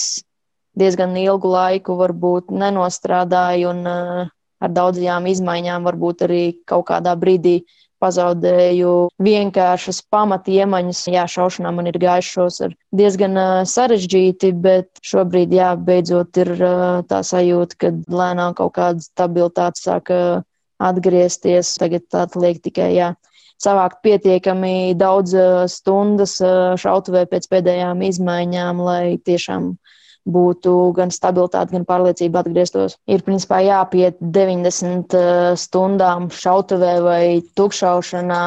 diezgan 0.76 1.16
ilgu 1.16 1.50
laiku 1.50 1.96
varbūt 1.98 2.52
nenostrādāja, 2.52 3.72
un 3.72 3.82
uh, 3.88 4.28
ar 4.60 4.76
daudzajām 4.76 5.26
izmaiņām 5.32 5.88
varbūt 5.88 6.28
arī 6.28 6.44
kaut 6.68 6.88
kādā 6.90 7.16
brīdī 7.18 7.60
pazaudēju 8.02 8.92
vienkāršas 9.24 10.02
pamatiemaņas. 10.12 11.00
Jā, 11.14 11.24
šaušanā 11.32 11.72
man 11.72 11.88
ir 11.88 11.96
gājušos 12.02 12.60
ar 12.68 12.74
diezgan 12.96 13.40
uh, 13.40 13.62
sarežģīti, 13.68 14.52
bet 14.66 15.00
šobrīd, 15.06 15.54
jā, 15.56 15.72
beidzot 15.88 16.42
ir 16.42 16.52
uh, 16.58 17.00
tā 17.08 17.22
sajūta, 17.24 17.80
ka 17.80 17.92
lēnām 18.20 18.56
kaut 18.58 18.76
kāda 18.76 19.04
stabilitāte 19.04 19.80
sāka 19.80 20.20
atgriezties. 20.82 21.72
Tagad 21.80 22.04
tā 22.12 22.26
liek 22.36 22.60
tikai, 22.64 22.92
jā, 22.98 23.14
savākt 23.62 24.02
pietiekami 24.04 24.94
daudz 24.98 25.34
eh, 25.34 25.64
stundas 25.70 26.38
eh, 26.44 26.74
šautavē 26.80 27.26
pēc 27.30 27.48
pēdējām 27.52 28.02
izmaiņām, 28.08 28.82
lai 28.84 29.16
tiešām 29.24 29.74
būtu 30.26 30.74
gan 30.96 31.12
stabilitāte, 31.14 31.76
gan 31.76 31.86
pārliecība 31.86 32.42
atgrieztos. 32.42 32.96
Ir 33.06 33.22
principā 33.26 33.62
jāpiet 33.64 34.18
90 34.20 35.16
eh, 35.16 35.54
stundām 35.60 36.28
šautavē 36.34 36.94
vai 37.04 37.24
tukšaušanā 37.58 38.44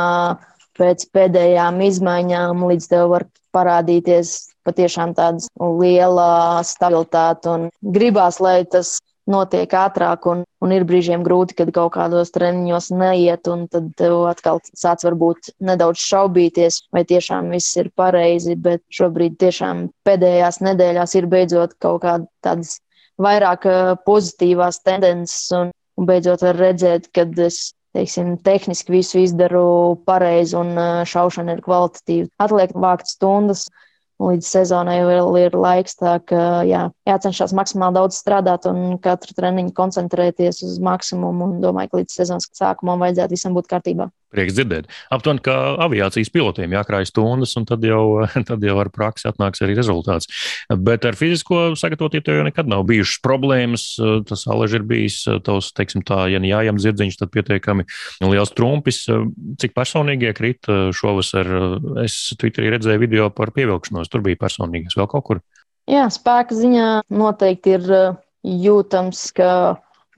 pēc 0.80 1.10
pēdējām 1.16 1.82
izmaiņām, 1.90 2.64
līdz 2.72 2.88
tev 2.92 3.10
var 3.16 3.28
parādīties 3.56 4.54
patiešām 4.68 5.16
tāda 5.18 5.42
liela 5.80 6.62
stabilitāte 6.68 7.50
un 7.52 7.70
gribās, 7.82 8.38
lai 8.44 8.62
tas 8.70 9.00
notiek 9.30 9.74
ātrāk, 9.78 10.26
un, 10.32 10.44
un 10.64 10.74
ir 10.76 10.86
brīžiem 10.90 11.24
grūti, 11.26 11.56
kad 11.60 11.72
kaut 11.76 11.94
kādos 11.96 12.34
treniņos 12.36 12.90
neiet, 12.96 13.48
un 13.52 13.68
tad 13.72 13.92
tev 14.00 14.26
atkal 14.30 14.62
sāc 14.74 15.06
varbūt 15.08 15.54
nedaudz 15.70 16.02
šaubīties, 16.04 16.84
vai 16.96 17.06
tiešām 17.10 17.50
viss 17.54 17.78
ir 17.80 17.92
pareizi, 17.96 18.58
bet 18.60 18.84
šobrīd 18.94 19.40
tiešām 19.42 19.88
pēdējās 20.08 20.62
nedēļās 20.66 21.18
ir 21.20 21.30
beidzot 21.32 21.76
kaut 21.84 22.04
kādas 22.06 22.80
vairāk 23.20 23.68
pozitīvās 24.08 24.82
tendences, 24.86 25.50
un, 25.56 25.74
un 26.00 26.10
beidzot 26.10 26.46
var 26.46 26.60
redzēt, 26.60 27.12
kad 27.16 27.38
es 27.44 27.70
teiksim, 27.98 28.36
tehniski 28.46 28.94
visu 28.94 29.24
izdaru 29.24 30.00
pareizi 30.08 30.58
un 30.60 30.74
šaušana 31.10 31.58
ir 31.58 31.64
kvalitatīva. 31.66 32.30
Atliek 32.46 32.76
vākt 32.78 33.10
stundas, 33.12 33.68
līdz 34.20 34.48
sezonai 34.48 35.00
vēl 35.08 35.38
ir 35.40 35.56
laiks. 35.56 35.98
Tā 36.00 36.18
kā 36.28 36.62
jā, 36.68 36.86
jācenšas 37.08 37.56
maksimāli 37.58 38.00
daudz 38.00 38.20
strādāt 38.20 38.68
un 38.70 38.98
katru 39.04 39.36
treniņu 39.38 39.74
koncentrēties 39.78 40.64
uz 40.68 40.78
maksimumu. 40.84 41.48
Un 41.48 41.60
domāju, 41.64 41.94
ka 41.94 42.02
līdz 42.02 42.18
sezonas 42.22 42.50
sākumam 42.60 43.06
vajadzētu 43.06 43.38
visam 43.38 43.56
būt 43.58 43.70
kārtībā. 43.72 44.10
Prieks 44.30 44.54
dzirdēt. 44.54 44.90
Aptuveni 45.14 45.42
kā 45.46 45.56
aviācijas 45.86 46.30
pilotiem 46.34 46.74
jākrāj 46.76 47.08
stundas, 47.10 47.56
un 47.58 47.66
tad 47.70 47.84
jau, 47.86 48.22
tad 48.50 48.64
jau 48.66 48.76
ar 48.82 48.92
praksi 48.94 49.30
atnāks 49.32 49.64
arī 49.66 49.78
rezultāts. 49.80 50.30
Bet 50.70 51.08
ar 51.10 51.18
fizisko 51.18 51.74
sagatavotību 51.80 52.28
tev 52.28 52.40
jau 52.40 52.46
nekad 52.48 52.70
nav 52.70 52.86
bijušas 52.90 53.24
problēmas. 53.26 53.88
Tas 54.30 54.46
alaži 54.50 54.80
ir 54.80 54.88
bijis 54.90 55.22
tavs, 55.46 55.72
teiksim, 55.78 56.06
tā, 56.06 56.28
ja 56.30 56.42
jājam 56.46 56.80
dzirdziņš, 56.80 57.20
tad 57.20 57.34
pietiekami 57.34 57.88
liels 58.26 58.54
trumpis. 58.58 59.04
Cik 59.62 59.76
personīgi 59.78 60.30
iekrīt 60.30 60.70
šovasar? 60.96 61.50
Es 62.06 62.22
Twitterī 62.40 62.76
redzēju 62.76 63.02
video 63.02 63.30
par 63.34 63.54
pievilkšanos. 63.56 64.12
Tur 64.14 64.26
bija 64.26 64.40
personīgais 64.46 64.98
vēl 65.00 65.10
kaut 65.10 65.26
kur. 65.28 65.44
Jā, 65.90 66.06
spēka 66.14 66.54
ziņā 66.54 66.90
noteikti 67.10 67.78
ir 67.80 67.94
jūtams, 68.46 69.24
ka 69.36 69.52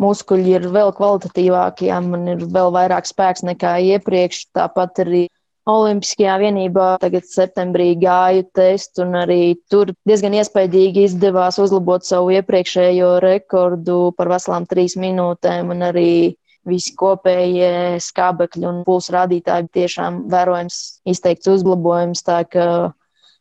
muskuļi 0.02 0.58
ir 0.58 0.66
vēl 0.74 0.92
kvalitatīvāki, 0.98 1.92
ja 1.92 2.00
man 2.04 2.28
ir 2.34 2.44
vēl 2.50 2.74
vairāk 2.74 3.10
spēks 3.10 3.46
nekā 3.48 3.78
iepriekš. 3.96 4.48
Tāpat 4.58 5.06
arī 5.06 5.28
Olimpiskajā 5.70 6.40
vienībā 6.42 6.86
tagad 7.04 7.28
septembrī 7.30 7.92
gāju 8.02 8.48
testu, 8.58 9.04
un 9.06 9.20
arī 9.20 9.60
tur 9.70 9.92
diezgan 10.10 10.34
iespaidīgi 10.40 11.06
izdevās 11.06 11.60
uzlabot 11.62 12.02
savu 12.08 12.32
iepriekšējo 12.34 13.12
rekordu 13.22 14.00
par 14.18 14.32
veselām 14.34 14.66
trīs 14.66 14.98
minūtēm, 14.98 15.70
un 15.76 15.86
arī 15.92 16.14
visi 16.66 16.96
kopējie 16.98 18.02
skābekļi 18.02 18.68
un 18.70 18.82
pulsu 18.88 19.14
rādītāji 19.14 19.70
tiešām 19.78 20.24
vērojams 20.34 20.82
izteikts 21.14 21.54
uzlabojums. 21.54 22.26
Tā 22.26 22.42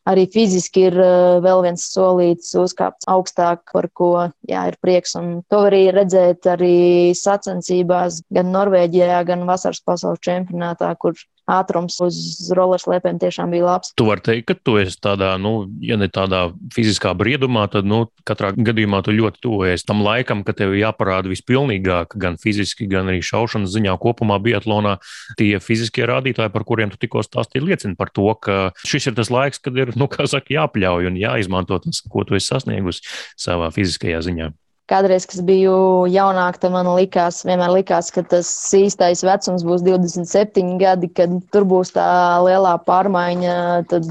arī 0.09 0.25
fiziski 0.33 0.87
ir 0.89 0.97
eh, 1.01 1.39
vēl 1.43 1.63
viens 1.65 1.85
solīts 1.93 2.53
uzkāpt 2.59 3.07
augstāk, 3.11 3.63
par 3.73 3.87
ko 3.93 4.11
jā, 4.49 4.63
ir 4.71 4.77
prieks. 4.81 5.15
Un 5.19 5.41
to 5.51 5.65
arī 5.69 5.83
redzēt 5.93 6.47
arī 6.49 7.13
sacensībās, 7.17 8.21
gan 8.33 8.51
Norvēģijā, 8.55 9.21
gan 9.29 9.45
Vasaras 9.49 9.83
pasaules 9.85 10.23
čempionātā, 10.25 10.93
kur 11.01 11.17
ātrums 11.51 11.97
uz 12.03 12.17
rollerslēpēm 12.55 13.19
tiešām 13.21 13.53
bija 13.53 13.67
labs. 13.67 13.91
Tu 13.97 14.05
vari 14.07 14.23
teikt, 14.25 14.47
ka 14.49 14.55
tu 14.57 14.77
esi 14.81 14.97
tādā, 15.01 15.33
nu, 15.41 15.65
ja 15.83 15.97
ne 15.99 16.07
tādā 16.11 16.43
fiziskā 16.75 17.13
briedumā, 17.17 17.67
tad, 17.71 17.87
nu, 17.89 18.05
katrā 18.27 18.51
gadījumā 18.55 19.01
tu 19.05 19.15
ļoti 19.15 19.43
tuvojies 19.43 19.85
tam 19.87 20.03
laikam, 20.05 20.45
ka 20.47 20.55
tev 20.57 20.75
jāparāda 20.77 21.31
vispilnīgāk, 21.31 22.15
gan 22.21 22.39
fiziski, 22.41 22.87
gan 22.91 23.11
arī 23.11 23.21
šaušanas 23.25 23.73
ziņā 23.75 23.97
kopumā 24.01 24.39
biatlonā. 24.43 24.97
Tie 25.39 25.53
fiziskie 25.63 26.07
rādītāji, 26.09 26.53
par 26.53 26.67
kuriem 26.67 26.93
tu 26.93 26.99
tikko 27.01 27.25
stāstīji, 27.25 27.65
liecina 27.67 27.97
par 27.99 28.13
to, 28.15 28.29
ka 28.41 28.59
šis 28.87 29.11
ir 29.11 29.19
tas 29.19 29.31
laiks, 29.33 29.61
kad 29.63 29.77
ir, 29.77 29.95
nu, 29.99 30.09
kā 30.11 30.27
saka, 30.29 30.53
jāpļauj 30.55 31.11
un 31.11 31.19
jāizmanto 31.19 31.81
tas, 31.83 32.03
ko 32.11 32.25
tu 32.27 32.39
esi 32.39 32.53
sasniegusi 32.53 33.05
savā 33.39 33.71
fiziskajā 33.75 34.23
ziņā. 34.27 34.51
Kādreiz, 34.89 35.25
kad 35.29 35.43
biju 35.47 35.73
jaunāka, 36.11 36.63
tad 36.65 36.73
man 36.73 36.89
likās, 36.97 37.43
vienmēr 37.47 37.71
likās, 37.77 38.09
ka 38.11 38.23
tas 38.27 38.49
īstais 38.75 39.23
vecums 39.23 39.63
būs 39.67 39.85
27 39.85 40.77
gadi, 40.81 41.07
kad 41.15 41.37
tur 41.53 41.67
būs 41.69 41.93
tā 41.95 42.07
lielā 42.43 42.73
pārmaiņa. 42.87 43.53
Tad, 43.91 44.09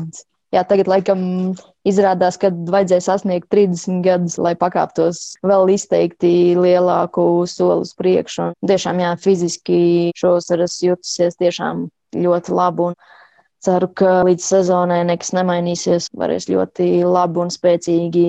jā, 0.54 0.62
tagad 0.64 0.88
laikam 0.88 1.20
izrādās, 1.88 2.38
ka 2.40 2.52
vajadzēja 2.52 3.04
sasniegt 3.04 3.50
30 3.52 4.00
gadus, 4.06 4.38
lai 4.40 4.54
pakāptos 4.58 5.36
vēl 5.44 5.74
izteikti 5.74 6.54
lielāku 6.56 7.26
soli 7.50 7.84
uz 7.84 7.94
priekšu. 7.98 8.50
Un 8.54 8.72
tiešām, 8.72 9.00
jā, 9.04 9.14
fiziski 9.20 9.80
šos 10.16 10.48
ar 10.54 10.64
esmu 10.66 10.94
jutusies 10.94 11.40
tiešām 11.40 11.88
ļoti 12.16 12.56
labi. 12.56 12.90
Un 12.90 12.98
Ceru, 13.60 13.90
ka 13.92 14.22
līdz 14.24 14.40
sezonai 14.40 15.02
nekas 15.04 15.34
nemainīsies. 15.36 16.06
Varēs 16.16 16.46
ļoti 16.48 17.02
labi 17.04 17.42
un 17.42 17.50
spēcīgi 17.52 18.22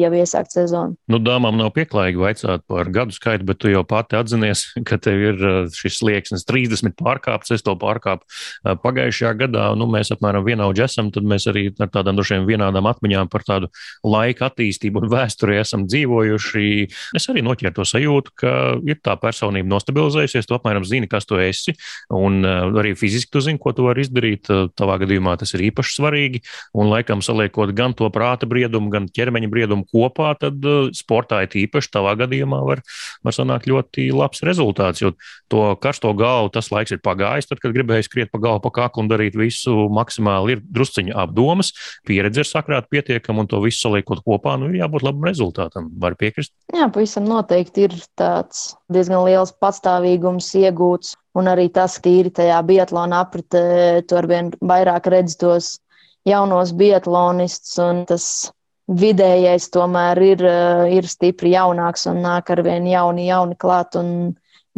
jau 0.00 0.08
iesākt 0.16 0.54
sezonu. 0.54 0.96
Nu, 1.12 1.18
dāmām 1.20 1.58
nav 1.60 1.74
pieklājīgi 1.76 2.22
vaicāt 2.22 2.64
par 2.70 2.88
gadu 2.88 3.12
skaitu, 3.12 3.44
bet 3.50 3.60
tu 3.60 3.68
jau 3.68 3.82
pati 3.84 4.16
atzinies, 4.16 4.62
ka 4.88 4.96
tev 4.96 5.20
ir 5.20 5.44
uh, 5.44 5.58
šis 5.68 5.98
slieksnis 6.00 6.46
30 6.48 6.96
pārkāpts. 6.96 7.52
Es 7.52 7.64
to 7.66 7.74
pārkāpu 7.76 8.24
uh, 8.24 8.72
pagājušajā 8.80 9.34
gadā. 9.42 9.66
Nu, 9.76 9.84
mēs 9.92 10.14
apmēram 10.16 10.46
vienaudži 10.48 10.86
esam, 10.86 11.12
tad 11.12 11.28
mēs 11.28 11.44
arī 11.52 11.66
ar 11.76 11.92
tādām 11.92 12.16
drošiem 12.16 12.48
vienādām 12.48 12.88
atmiņām 12.88 13.28
par 13.28 13.44
tādu 13.44 13.68
laika 14.00 14.48
attīstību 14.48 15.04
un 15.04 15.12
vēsturi 15.12 15.60
esam 15.60 15.84
dzīvojuši. 15.92 16.70
Es 17.20 17.28
arī 17.28 17.44
noķēru 17.44 17.76
to 17.82 17.88
sajūtu, 17.92 18.36
ka 18.40 18.56
ir 18.88 19.02
tā 19.04 19.18
personība 19.20 19.74
nostabilizējusies. 19.74 20.48
Tu 20.48 20.56
apmēram 20.56 20.88
zini, 20.88 21.12
kas 21.12 21.28
tu 21.28 21.36
esi, 21.36 21.76
un 22.16 22.40
uh, 22.48 22.72
arī 22.80 22.96
fiziski 22.96 23.36
tu 23.36 23.44
zini, 23.44 23.60
ko 23.60 23.76
tu 23.76 23.84
vari 23.90 24.08
izdarīt 24.08 24.48
Tavā 24.78 24.98
gadījumā 25.02 25.36
tas 25.40 25.54
ir 25.56 25.64
īpaši 25.70 25.96
svarīgi. 25.96 26.42
Un, 26.76 26.90
laikam, 26.92 27.22
saliekot 27.24 27.72
gan 27.76 27.94
to 27.96 28.08
prāta 28.12 28.48
briedumu, 28.50 28.90
gan 28.92 29.08
ķermeņa 29.10 29.50
briedumu 29.52 29.86
kopā, 29.90 30.32
tad 30.40 30.64
uh, 30.66 30.90
sportā 30.96 31.42
ir 31.46 31.56
īpaši 31.64 31.92
tavā 31.94 32.16
gadījumā 32.20 32.60
var, 32.66 32.84
var 33.26 33.36
sanākt 33.36 33.68
ļoti 33.70 34.08
labs 34.14 34.44
rezultāts. 34.46 35.02
Jo 35.04 35.14
to 35.50 35.64
karsto 35.82 36.12
galvu 36.18 36.52
tas 36.54 36.70
laiks 36.74 36.94
ir 36.94 37.02
pagājis. 37.04 37.50
Tad, 37.50 37.62
kad 37.62 37.74
gribēju 37.74 38.06
skriet 38.06 38.32
pa 38.32 38.40
galvu, 38.42 38.64
pa 38.66 38.74
kaklu 38.82 39.04
un 39.04 39.10
darīt 39.10 39.38
visu 39.38 39.88
maksimāli, 39.92 40.56
ir 40.56 40.64
drusciņa 40.64 41.16
apdomas, 41.24 41.72
pieredze 42.08 42.44
ir 42.44 42.50
sakrāta 42.50 42.90
pietiekama 42.92 43.44
un 43.44 43.50
to 43.50 43.62
visu 43.64 43.84
saliekot 43.86 44.22
kopā, 44.26 44.56
nu 44.60 44.70
ir 44.70 44.80
jābūt 44.82 45.06
labam 45.06 45.26
rezultātam. 45.28 45.90
Var 46.00 46.16
piekrist? 46.20 46.54
Jā, 46.74 46.90
pavisam 46.92 47.26
noteikti 47.28 47.88
ir 47.88 47.96
tāds 48.18 48.70
diezgan 48.92 49.24
liels 49.26 49.52
patstāvīgums 49.62 50.52
iegūts 50.60 51.16
Un 51.38 51.46
arī 51.46 51.68
tas, 51.70 51.94
ka 51.98 52.08
tīri 52.08 52.32
tajā 52.34 52.58
biatlona 52.66 53.20
apritē, 53.24 54.02
tu 54.06 54.16
arvien 54.18 54.50
vairāk 54.60 55.06
redz 55.12 55.36
tos 55.38 55.76
jaunos 56.26 56.72
biatlonistus, 56.76 57.76
un 57.84 58.02
tas 58.08 58.24
vidējais 58.90 59.68
tomēr 59.70 60.18
ir, 60.22 60.44
eh, 60.44 60.96
ir 60.98 61.06
stipri 61.06 61.54
jaunāks 61.54 62.06
un 62.10 62.22
nāk 62.24 62.50
arvien 62.50 62.86
jauni, 62.86 63.28
jauni 63.28 63.56
klāt. 63.56 63.94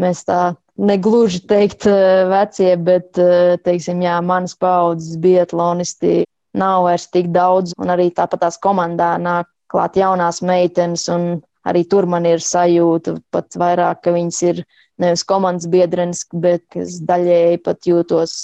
Mēs 0.00 0.24
tā 0.24 0.56
negluži 0.78 1.42
teikt 1.46 1.86
eh, 1.86 2.24
vecie, 2.28 2.76
bet, 2.76 3.18
eh, 3.18 3.56
teiksim, 3.64 4.02
jā, 4.02 4.20
manas 4.24 4.54
paudzes 4.54 5.16
biatlonisti 5.16 6.24
nav 6.54 6.84
vairs 6.84 7.08
tik 7.08 7.32
daudz, 7.32 7.72
un 7.78 7.88
arī 7.88 8.10
tāpat 8.12 8.44
tās 8.44 8.58
komandā 8.60 9.16
nāk 9.20 9.48
klāt 9.72 9.96
jaunās 9.96 10.42
meitenes, 10.42 11.08
un 11.08 11.42
arī 11.64 11.86
tur 11.88 12.06
man 12.06 12.26
ir 12.26 12.38
sajūta 12.44 13.16
pat 13.32 13.56
vairāk, 13.56 14.02
ka 14.02 14.12
viņas 14.12 14.42
ir 14.50 14.64
nevis 15.02 15.24
komandas 15.28 15.68
biedrenis, 15.72 16.24
bet 16.32 16.78
es 16.78 17.00
daļēji 17.08 17.62
pat 17.66 17.88
jūtos 17.88 18.34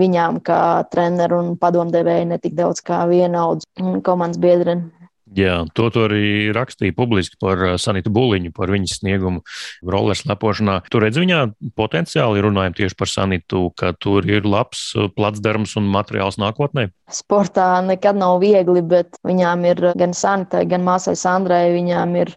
viņām 0.00 0.40
kā 0.46 0.62
treneru 0.92 1.42
un 1.42 1.52
padomdevēju 1.60 2.30
ne 2.30 2.40
tik 2.40 2.56
daudz 2.58 2.82
kā 2.84 3.02
vienauds 3.10 3.68
komandas 4.06 4.40
biedreni. 4.40 4.88
Jā, 5.36 5.60
to 5.78 5.86
tu 5.94 6.02
arī 6.08 6.50
rakstīja 6.50 6.94
publiski 6.96 7.36
par 7.38 7.60
uh, 7.62 7.76
Sanitu 7.78 8.10
Buliņu, 8.10 8.50
par 8.56 8.72
viņas 8.72 8.96
sniegumu 8.98 9.44
rollers 9.86 10.24
lepošanā. 10.26 10.80
Tur 10.90 11.04
redz 11.06 11.20
viņā 11.22 11.44
potenciāli 11.78 12.42
runājam 12.42 12.74
tieši 12.80 12.98
par 12.98 13.10
Sanitu, 13.12 13.68
ka 13.78 13.92
tur 14.02 14.26
ir 14.26 14.48
labs 14.48 14.88
uh, 14.96 15.06
placdarms 15.14 15.76
un 15.78 15.86
materiāls 15.92 16.40
nākotnē. 16.42 16.88
Sportā 17.14 17.68
nekad 17.86 18.18
nav 18.18 18.40
viegli, 18.42 18.82
bet 18.82 19.20
viņām 19.26 19.68
ir 19.70 19.84
gan 20.00 20.16
Sanitai, 20.18 20.64
gan 20.70 20.82
māsai 20.86 21.14
Sandrai, 21.18 21.68
viņām 21.78 22.18
ir 22.24 22.34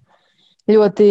ļoti 0.70 1.08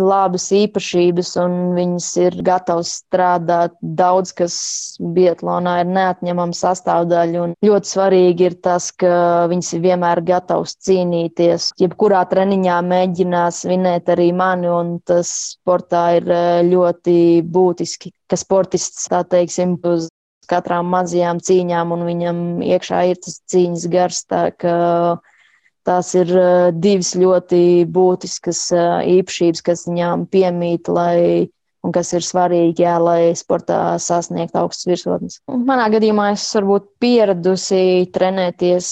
labas 0.00 0.50
īpašības, 0.52 1.32
un 1.40 1.56
viņas 1.76 2.08
ir 2.20 2.36
gatavas 2.44 2.92
strādāt 3.00 3.76
daudz, 3.80 4.34
kas 4.36 4.56
Bietlānā 5.00 5.78
ir 5.84 5.90
neatņemama 5.94 6.56
sastāvdaļa. 6.56 7.46
Un 7.46 7.54
ļoti 7.64 7.92
svarīgi 7.94 8.48
ir 8.50 8.58
tas, 8.64 8.90
ka 8.92 9.48
viņas 9.52 9.72
ir 9.76 9.84
vienmēr 9.88 10.22
gatavas 10.26 10.76
cīnīties. 10.84 11.70
Jebkurā 11.80 12.22
treniņā 12.30 12.80
mēģinās 12.90 13.64
vinēt 13.70 14.12
arī 14.12 14.30
mani, 14.36 14.68
un 14.68 14.96
tas 15.08 15.32
sportā 15.56 16.06
ir 16.20 16.30
eh, 16.30 16.62
ļoti 16.68 17.18
būtiski, 17.48 18.12
ka 18.30 18.38
sportists, 18.40 19.08
tā 19.10 19.24
teiksim, 19.24 19.78
uz 19.88 20.10
katrām 20.50 20.88
mazajām 20.90 21.40
cīņām, 21.46 21.92
un 21.94 22.06
viņam 22.08 22.38
iekšā 22.66 23.04
ir 23.12 23.20
tas 23.22 23.38
cīņas 23.52 23.86
gars. 23.92 24.24
Tā, 24.26 24.48
Tās 25.88 26.12
ir 26.18 26.28
divas 26.76 27.14
ļoti 27.16 27.62
būtiskas 27.88 28.66
īpašības, 29.14 29.64
kas 29.64 29.86
viņām 29.88 30.26
piemīt, 30.32 30.90
lai 30.92 31.48
un 31.80 31.94
kas 31.94 32.12
ir 32.16 32.24
svarīgi, 32.24 32.84
jā, 32.84 32.96
lai 33.00 33.32
sportā 33.38 33.96
sasniegtu 34.02 34.60
augstas 34.60 34.88
virsotnes. 34.88 35.38
Manā 35.48 35.88
gadījumā 35.92 36.30
es 36.34 36.44
varbūt 36.56 36.88
pieradusi 37.02 38.10
trenēties 38.14 38.90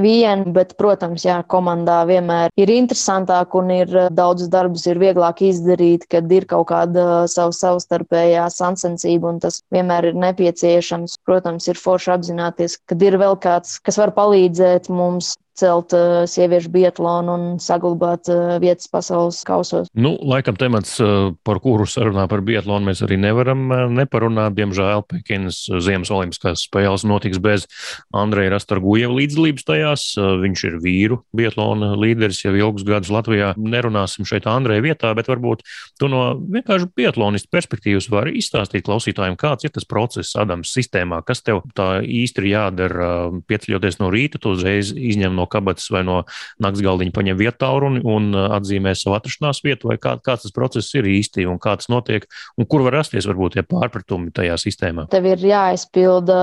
vien, 0.00 0.44
bet, 0.54 0.76
protams, 0.78 1.24
jā, 1.26 1.40
komandā 1.50 2.00
vienmēr 2.08 2.54
ir 2.60 2.72
interesantāk 2.76 3.56
un 3.58 3.72
ir 3.74 3.94
daudz 4.14 4.48
darbus 4.52 4.86
ir 4.90 5.00
vieglāk 5.02 5.42
izdarīt, 5.48 6.06
kad 6.10 6.30
ir 6.32 6.46
kaut 6.50 6.68
kāda 6.70 7.24
savu 7.30 7.54
savstarpējā 7.56 8.46
sancensība, 8.54 9.34
un 9.34 9.42
tas 9.42 9.60
vienmēr 9.74 10.12
ir 10.12 10.20
nepieciešams. 10.28 11.18
Protams, 11.26 11.66
ir 11.70 11.80
forši 11.80 12.14
apzināties, 12.14 12.78
ka 12.86 12.98
ir 13.02 13.18
vēl 13.20 13.38
kāds, 13.42 13.78
kas 13.82 13.98
var 14.00 14.14
palīdzēt 14.14 14.90
mums 14.92 15.34
celt 15.58 15.94
uh, 15.96 16.24
sieviešu 16.28 16.70
biatlonu 16.74 17.34
un 17.34 17.44
saglabāt 17.62 18.28
uh, 18.32 18.56
vietas 18.62 18.88
pasaules 18.90 19.40
kausos. 19.46 19.88
Nu, 19.94 20.14
laikam 20.22 20.58
temats, 20.60 20.96
uh, 21.02 21.32
par 21.46 21.60
kuru 21.64 21.86
sarunā 21.88 22.26
par 22.30 22.44
biatlonu 22.46 22.90
mēs 22.90 23.04
arī 23.06 23.18
nevaram 23.20 23.64
uh, 23.70 23.84
neparunāt. 23.92 24.56
Diemžēl 24.58 25.04
Pekinas 25.10 25.64
Ziemas 25.84 26.12
Olimpiskās 26.14 26.66
spēles 26.68 27.06
notiks 27.08 27.40
bez 27.42 27.66
Andreja 28.14 28.54
Rastargujeva 28.54 29.14
līdzdalības 29.18 29.66
tajās. 29.68 30.06
Uh, 30.18 30.34
viņš 30.44 30.66
ir 30.70 30.78
vīru 30.84 31.20
biatlona 31.36 31.94
līderis 31.98 32.44
jau 32.44 32.54
ilgus 32.54 32.86
gadus 32.86 33.12
Latvijā. 33.14 33.54
Nerunāsim 33.58 34.28
šeit 34.28 34.48
Andreja 34.50 34.84
vietā, 34.84 35.14
bet 35.16 35.30
varbūt 35.30 35.64
tu 36.00 36.10
no 36.12 36.34
vienkārši 36.38 36.90
biatlonistu 36.98 37.50
perspektīvas 37.54 38.10
vari 38.12 38.36
izstāstīt 38.40 38.86
klausītājiem, 38.86 39.38
kāds 39.40 39.66
ir 39.66 39.72
tas 39.74 39.86
process 39.88 40.34
Adams 40.40 40.72
sistēmā, 40.74 41.22
kas 41.26 41.42
tev 41.44 41.62
tā 41.76 42.02
īsti 42.02 42.42
ir 42.42 42.50
jādara, 42.50 43.08
pieceļoties 43.48 44.00
no 44.00 44.10
rīta, 44.12 44.40
tu 44.42 44.54
uzreiz 44.54 44.92
izņem 44.94 45.34
no 45.36 45.43
no 45.44 45.50
kabatas 45.50 45.90
vai 45.92 46.02
no 46.06 46.22
nakts 46.64 46.82
galdiņa 46.84 47.14
paņem 47.14 47.40
vietālu 47.40 47.92
un, 48.00 48.32
uh, 48.32 48.48
atzīmē 48.56 48.96
savu 48.98 49.18
atrašanās 49.18 49.62
vietu, 49.64 49.92
vai 49.92 49.98
kā, 50.00 50.16
kāds 50.24 50.48
tas 50.48 50.54
process 50.56 50.94
ir 50.96 51.08
īsti 51.10 51.46
un 51.50 51.60
kā 51.62 51.76
tas 51.78 51.90
notiek, 51.92 52.26
un 52.58 52.68
kur 52.68 52.86
var 52.86 52.98
rasties 53.00 53.28
varbūt 53.30 53.58
tie 53.58 53.66
pārpratumi 53.68 54.32
tajā 54.34 54.58
sistēmā. 54.60 55.08
Tev 55.12 55.28
ir 55.28 55.44
jāizpilda 55.52 56.38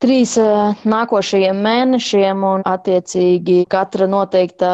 trīs 0.00 0.36
uh, 0.40 0.76
nākošajiem 0.88 1.58
mēnešiem, 1.66 2.46
un 2.54 2.64
attiecīgi 2.68 3.64
katra 3.70 4.08
noteikta 4.10 4.70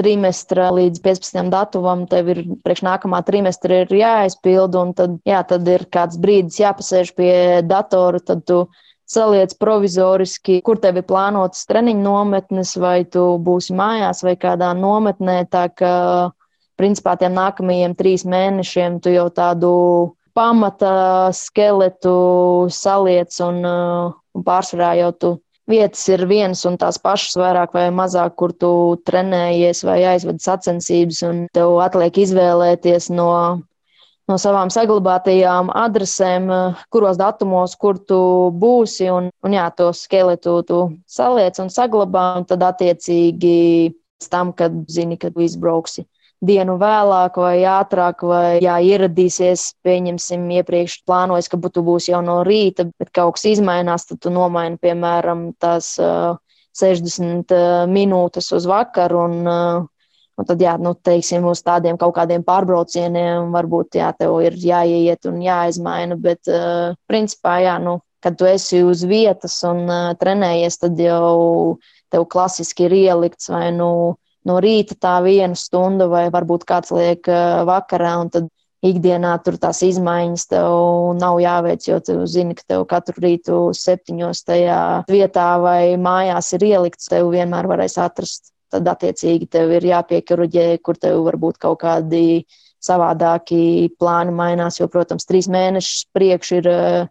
trimestra 0.00 0.70
līdz 0.72 1.02
15. 1.04 1.50
datumam, 1.52 2.06
tev 2.10 2.30
ir 2.32 2.42
priekš 2.64 2.84
nākamā 2.86 3.20
trimestra 3.26 3.82
ir 3.82 3.94
jāaizpilda, 4.00 4.84
un 4.84 4.94
tad, 4.96 5.18
jā, 5.28 5.42
tad 5.46 5.68
ir 5.68 5.84
kāds 5.92 6.20
brīdis 6.20 6.60
jāpasēž 6.62 7.12
pie 7.18 7.34
datora, 7.66 8.22
tad 8.24 8.46
tu 8.48 8.62
saliec 9.10 9.54
provizoriski, 9.58 10.60
kur 10.62 10.78
tev 10.82 11.00
ir 11.00 11.06
plānotas 11.08 11.66
treniņu 11.70 12.04
nometnes, 12.04 12.76
vai 12.78 13.02
tu 13.04 13.24
būsi 13.42 13.74
mājās 13.76 14.22
vai 14.26 14.36
kādā 14.38 14.70
nometnē. 14.78 15.42
Tā 15.50 15.66
ka, 15.74 15.92
principā, 16.78 17.16
tiem 17.18 17.34
nākamajiem 17.38 17.96
trīs 17.98 18.24
mēnešiem 18.28 19.00
tu 19.02 19.14
jau 19.14 19.28
tādu 19.34 19.74
pamata 20.34 21.30
skeletu 21.34 22.16
saliec 22.70 23.34
un, 23.44 23.64
un 23.66 24.44
pārsvarā 24.46 24.94
jau 25.00 25.12
tu 25.12 25.32
vietas 25.70 26.02
ir 26.10 26.24
vienas 26.26 26.62
un 26.66 26.78
tās 26.80 26.98
pašas, 27.02 27.36
vairāk 27.38 27.74
vai 27.76 27.88
mazāk, 27.94 28.34
kur 28.38 28.54
tu 28.54 28.70
trenējies 29.06 29.84
vai 29.86 30.00
aizvedi 30.14 30.42
sacensības, 30.42 31.22
un 31.28 31.44
tev 31.54 31.78
atliek 31.84 32.22
izvēlēties 32.24 33.10
no 33.14 33.30
no 34.30 34.38
savām 34.40 34.70
saglabātajām 34.72 35.72
adresēm, 35.74 36.48
kuros 36.92 37.18
datumos, 37.20 37.74
kur 37.80 37.98
tu 37.98 38.20
būsi. 38.54 39.10
Un, 39.12 39.28
un 39.44 39.56
jā, 39.56 39.66
to 39.76 39.90
skeletu 39.96 40.60
tu 40.68 40.80
saliec 41.10 41.58
un 41.62 41.72
saglabā, 41.72 42.30
un 42.40 42.48
tad 42.48 42.64
attiecīgi 42.70 43.58
tam, 44.30 44.54
kad 44.56 44.74
zini, 44.88 45.18
kad 45.20 45.34
tu 45.34 45.44
izbrauksi 45.44 46.06
dienu 46.40 46.76
vēlāk 46.80 47.36
vai 47.36 47.56
ātrāk, 47.68 48.24
vai 48.24 48.60
jā, 48.64 48.78
ieradīsies, 48.80 49.66
pieņemsim, 49.84 50.46
iepriekš 50.60 51.02
plānojas, 51.08 51.50
ka 51.52 51.60
tu 51.68 51.84
būsi 51.84 52.14
jau 52.14 52.22
no 52.24 52.40
rīta, 52.46 52.88
bet 52.98 53.12
kaut 53.12 53.36
kas 53.36 53.44
izmainās, 53.52 54.06
tad 54.08 54.22
tu 54.24 54.32
nomaini, 54.32 54.80
piemēram, 54.80 55.50
tās 55.60 55.92
uh, 56.00 56.38
60 56.80 57.52
uh, 57.52 57.84
minūtes 57.90 58.50
uz 58.56 58.68
vakaru. 58.68 59.24
Un, 59.28 59.40
uh, 59.44 59.88
Un 60.40 60.46
tad, 60.48 60.62
jā, 60.64 60.76
nu, 60.80 60.94
teiksim, 60.96 61.44
uz 61.50 61.60
tādiem 61.66 61.98
kaut 62.00 62.14
kādiem 62.16 62.44
pārbraucieniem 62.46 63.50
varbūt 63.52 63.98
jā, 64.00 64.08
tev 64.16 64.38
ir 64.40 64.56
jāiet 64.56 65.28
un 65.28 65.42
jāizmaina. 65.44 66.16
Bet, 66.16 66.48
uh, 66.48 66.94
principā, 67.10 67.58
jā, 67.60 67.76
nu, 67.82 67.98
kad 68.24 68.38
tu 68.40 68.48
esi 68.48 68.80
uz 68.84 69.04
vietas 69.08 69.58
un 69.68 69.84
uh, 69.84 70.12
trenējies, 70.20 70.80
tad 70.80 71.00
jau 71.00 71.76
tev 72.10 72.24
klasiski 72.32 72.88
ir 72.88 72.96
ielikts 73.02 73.52
vai 73.52 73.68
nu 73.76 73.90
no 74.48 74.56
rīta 74.64 74.96
tā 74.96 75.18
viena 75.24 75.58
stunda, 75.58 76.08
vai 76.08 76.28
varbūt 76.32 76.64
kāds 76.68 76.94
liek 76.96 77.28
uh, 77.28 77.60
vakarā. 77.68 78.16
Tad 78.32 78.48
ikdienā 78.86 79.34
tur 79.44 79.58
tās 79.60 79.82
izmaiņas 79.84 80.46
tev 80.54 80.76
nav 81.20 81.40
jāveic, 81.42 81.84
jo 81.84 81.98
tu 82.04 82.16
zini, 82.30 82.56
ka 82.56 82.64
tev 82.72 82.86
katru 82.88 83.26
rītu 83.26 83.58
septiņos 83.76 84.40
tajā 84.48 84.80
vietā 85.10 85.50
vai 85.60 85.82
mājās 86.00 86.54
ir 86.56 86.64
ielikts. 86.70 87.12
Tev 87.12 87.28
vienmēr 87.34 87.68
varēs 87.70 87.98
atrast 88.00 88.54
tad 88.72 88.88
attiecīgi 88.88 89.48
tev 89.50 89.72
ir 89.76 89.86
jāpiekruģē, 89.90 90.66
kur 90.84 90.98
tev 91.00 91.22
varbūt 91.26 91.60
kaut 91.62 91.80
kādi 91.82 92.44
savādāki 92.80 93.90
plāni 94.00 94.32
mainās, 94.32 94.80
jo, 94.80 94.88
protams, 94.88 95.28
trīs 95.28 95.50
mēnešus 95.52 96.06
priekš 96.16 96.52
ir 96.60 96.68
uh, 96.70 97.08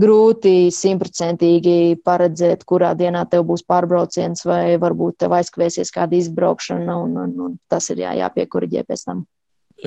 grūti 0.00 0.70
simtprocentīgi 0.74 2.00
paredzēt, 2.04 2.64
kurā 2.68 2.92
dienā 2.98 3.24
tev 3.30 3.44
būs 3.50 3.64
pārbrauciens, 3.68 4.44
vai 4.48 4.78
varbūt 4.80 5.20
tev 5.24 5.34
aizkavēsies 5.38 5.92
kāda 5.94 6.16
izbraukšana, 6.18 6.96
un, 6.96 7.18
un, 7.24 7.34
un 7.46 7.58
tas 7.70 7.90
ir 7.92 8.04
jā, 8.04 8.14
jāpiekuriģē 8.22 8.86
pēc 8.88 9.04
tam. 9.08 9.26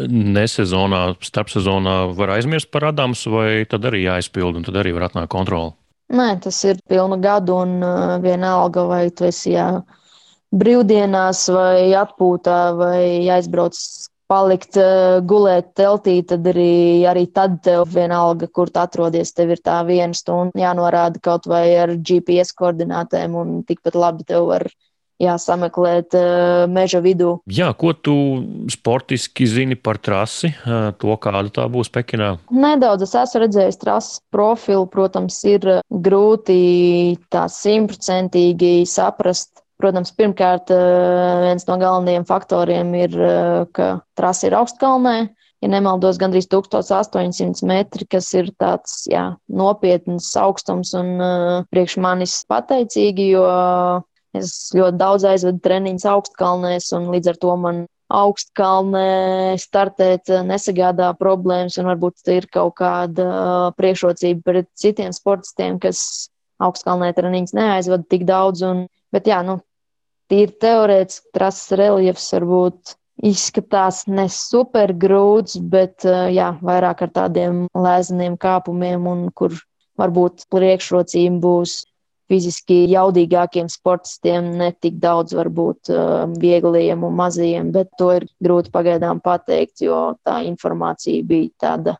Nesezonā, 0.03 1.03
starpsezonā 1.21 1.97
var 2.17 2.33
aizmirst 2.35 2.71
par 2.73 2.89
Adamus, 2.89 3.27
vai 3.29 3.63
tad 3.69 3.85
arī 3.85 4.07
jāizpild, 4.07 4.57
un 4.57 4.65
tad 4.65 4.79
arī 4.81 4.93
var 4.95 5.09
atnākt 5.09 5.31
kontroli? 5.33 5.75
Nē, 6.13 6.33
tas 6.43 6.57
ir 6.67 6.81
pilnu 6.89 7.19
gadu, 7.21 7.59
un 7.63 7.77
uh, 7.81 8.15
vienalga, 8.21 8.87
vai 8.89 9.03
tu 9.13 9.27
esi 9.29 9.53
jā, 9.53 9.67
brīvdienās 10.53 11.47
vai 11.53 11.93
atpūtā 11.97 12.59
vai 12.77 13.03
aizbrauc 13.33 13.77
palikt, 14.33 14.77
eh, 14.77 15.19
gulēt 15.29 15.73
teltī, 15.77 16.21
tad 16.25 16.45
arī, 16.49 17.03
arī 17.09 17.27
tad 17.33 17.59
tev 17.65 17.85
vienalga, 17.93 18.47
kur 18.47 18.71
tu 18.71 18.81
atrodies, 18.81 19.33
tev 19.35 19.53
ir 19.53 19.61
tā 19.61 19.81
viena 19.85 20.15
stunda 20.17 20.57
jānorāda 20.57 21.21
kaut 21.21 21.49
vai 21.49 21.67
ar 21.77 21.95
GPS 21.97 22.55
koordinātēm, 22.57 23.35
un 23.35 23.61
tikpat 23.67 23.99
labi 23.99 24.25
tev 24.29 24.49
var 24.49 24.67
jāsameklēt 25.21 26.15
uh, 26.17 26.65
meža 26.67 26.99
vidū. 27.03 27.37
Jā, 27.47 27.69
ko 27.77 27.93
tu 27.93 28.15
sportiski 28.73 29.45
zini 29.47 29.77
par 29.79 29.99
trasi, 30.03 30.49
uh, 30.65 30.89
to 30.99 31.15
kāda 31.21 31.53
tā 31.53 31.67
būs 31.71 31.91
Pekinā? 31.93 32.33
Nedaudz 32.51 33.05
es 33.05 33.13
esmu 33.21 33.43
redzējis 33.45 33.79
trases 33.79 34.19
profilu, 34.33 34.87
protams, 34.91 35.37
ir 35.47 35.69
grūti 35.87 37.15
tā 37.31 37.45
simtprocentīgi 37.47 38.73
saprast, 38.89 39.62
Protams, 39.83 40.13
pirmkārt, 40.15 40.71
eh, 40.71 41.41
viens 41.43 41.65
no 41.67 41.75
galvenajiem 41.75 42.23
faktoriem 42.23 42.93
ir, 42.95 43.15
eh, 43.19 43.65
ka 43.75 43.87
trase 44.15 44.47
ir 44.47 44.55
augstkalnē. 44.55 45.29
Ja 45.63 45.67
nemaldos, 45.67 46.17
gandrīz 46.19 46.47
1800 46.47 47.63
metri, 47.67 48.07
kas 48.07 48.33
ir 48.33 48.51
tāds 48.59 49.03
jā, 49.11 49.37
nopietns 49.47 50.35
augstums 50.35 50.93
un 50.93 51.21
uh, 51.23 51.63
priekš 51.71 51.95
manis 52.03 52.33
pateicīgi, 52.51 53.29
jo 53.31 53.45
es 54.35 54.73
ļoti 54.75 54.99
daudz 54.99 55.23
aizvedu 55.23 55.61
treniņus 55.63 56.03
augstkalnēs, 56.03 56.91
un 56.97 57.07
līdz 57.15 57.31
ar 57.31 57.39
to 57.39 57.55
man 57.55 57.79
augstkalnē 58.11 59.55
startēt 59.55 60.27
nesagādā 60.43 61.13
problēmas, 61.15 61.79
un 61.79 61.91
varbūt 61.93 62.27
ir 62.35 62.47
kaut 62.51 62.75
kāda 62.81 63.71
priekšrocība 63.79 64.43
pret 64.43 64.71
citiem 64.75 65.15
sportistiem, 65.15 65.79
kas 65.79 66.27
augstkalnē 66.59 67.13
treniņus 67.15 67.55
neaizvada 67.55 68.03
tik 68.09 68.27
daudz. 68.27 68.67
Un, 68.67 68.87
bet 69.15 69.31
jā, 69.31 69.39
nu, 69.47 69.61
tīri 70.33 70.53
teorētiski 70.63 71.29
trases 71.35 71.77
reliefs 71.77 72.31
varbūt 72.33 72.95
izskatās 73.29 74.03
ne 74.09 74.25
super 74.33 74.91
grūts, 74.97 75.59
bet 75.61 76.05
jā, 76.33 76.49
vairāk 76.65 77.05
ar 77.05 77.13
tādiem 77.13 77.65
lēzeniem 77.77 78.39
kāpumiem, 78.41 79.05
un 79.07 79.27
kur 79.37 79.53
varbūt 80.01 80.47
priekšrocība 80.51 81.37
būs 81.43 81.83
fiziski 82.31 82.87
jaudīgākiem 82.89 83.67
sportistiem, 83.69 84.49
ne 84.57 84.71
tik 84.73 84.97
daudz 85.03 85.35
varbūt 85.37 85.91
viegliem 86.41 87.03
un 87.05 87.17
mazajiem, 87.19 87.69
bet 87.75 87.91
to 87.99 88.09
ir 88.17 88.25
grūti 88.41 88.73
pagaidām 88.73 89.21
pateikt, 89.21 89.83
jo 89.85 90.15
tā 90.25 90.41
informācija 90.47 91.21
bija 91.29 91.51
tāda 91.67 91.97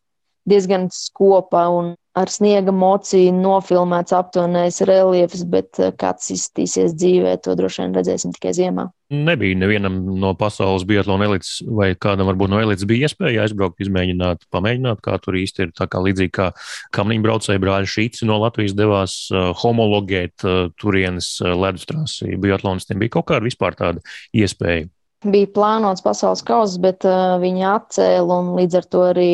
diezgan 0.49 0.89
skopa 0.91 1.67
un 1.69 1.93
ar 2.17 2.29
sniega 2.29 2.73
mociju 2.75 3.33
nofilmēts 3.33 4.13
aptuvenais 4.13 4.77
reliefs, 4.85 5.41
bet 5.49 5.79
eh, 5.81 5.89
kāds 5.97 6.29
izskatīsies 6.35 6.93
dzīvē, 6.99 7.39
to 7.41 7.55
droši 7.57 7.81
vien 7.83 7.95
redzēsim 7.97 8.33
tikai 8.35 8.53
ziemā. 8.57 8.87
Nebija 9.13 9.57
nevienam 9.57 9.97
no 10.21 10.33
pasaules 10.37 10.85
biatlona 10.89 11.27
elites, 11.27 11.57
vai 11.65 11.91
kādam 11.97 12.29
varbūt 12.29 12.53
no 12.53 12.61
elites 12.61 12.85
bija 12.89 13.09
iespēja 13.09 13.45
aizbraukt, 13.45 13.81
izmēģināt, 13.85 14.45
pamēģināt, 14.53 15.01
kā 15.05 15.17
tur 15.21 15.37
īsti 15.41 15.67
ir. 15.67 15.73
Tā 15.77 15.89
kā 15.89 16.01
līdzīgi 16.05 16.33
kā 16.33 16.49
kamniņu 16.97 17.25
braucēji 17.25 17.61
brāļi 17.61 17.91
Šīci 17.93 18.29
no 18.29 18.39
Latvijas 18.41 18.77
devās 18.77 19.17
uh, 19.33 19.51
homologēt 19.61 20.45
uh, 20.45 20.67
turienes 20.81 21.35
ledustrāsi 21.41 22.37
biatlonistiem, 22.41 23.01
bija 23.01 23.17
kaut 23.17 23.29
kāda 23.33 23.49
vispār 23.49 23.77
tāda 23.77 24.05
iespēja. 24.37 24.89
Bija 25.23 25.49
plānots 25.55 26.03
pasaules 26.03 26.41
kausas, 26.45 26.79
bet 26.83 27.05
uh, 27.07 27.37
viņi 27.41 27.69
atcēla 27.69 28.41
un 28.41 28.55
līdz 28.57 28.81
ar 28.81 28.89
to 28.91 29.05
arī 29.13 29.33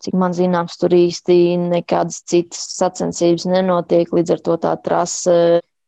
Cik 0.00 0.14
man 0.16 0.32
zināms, 0.32 0.78
tur 0.80 0.94
īsti 0.96 1.34
nekādas 1.60 2.22
citas 2.28 2.62
sacensības 2.78 3.44
nenotiek, 3.50 4.08
līdz 4.16 4.36
ar 4.36 4.44
to 4.46 4.56
tā 4.62 4.76
trase 4.80 5.34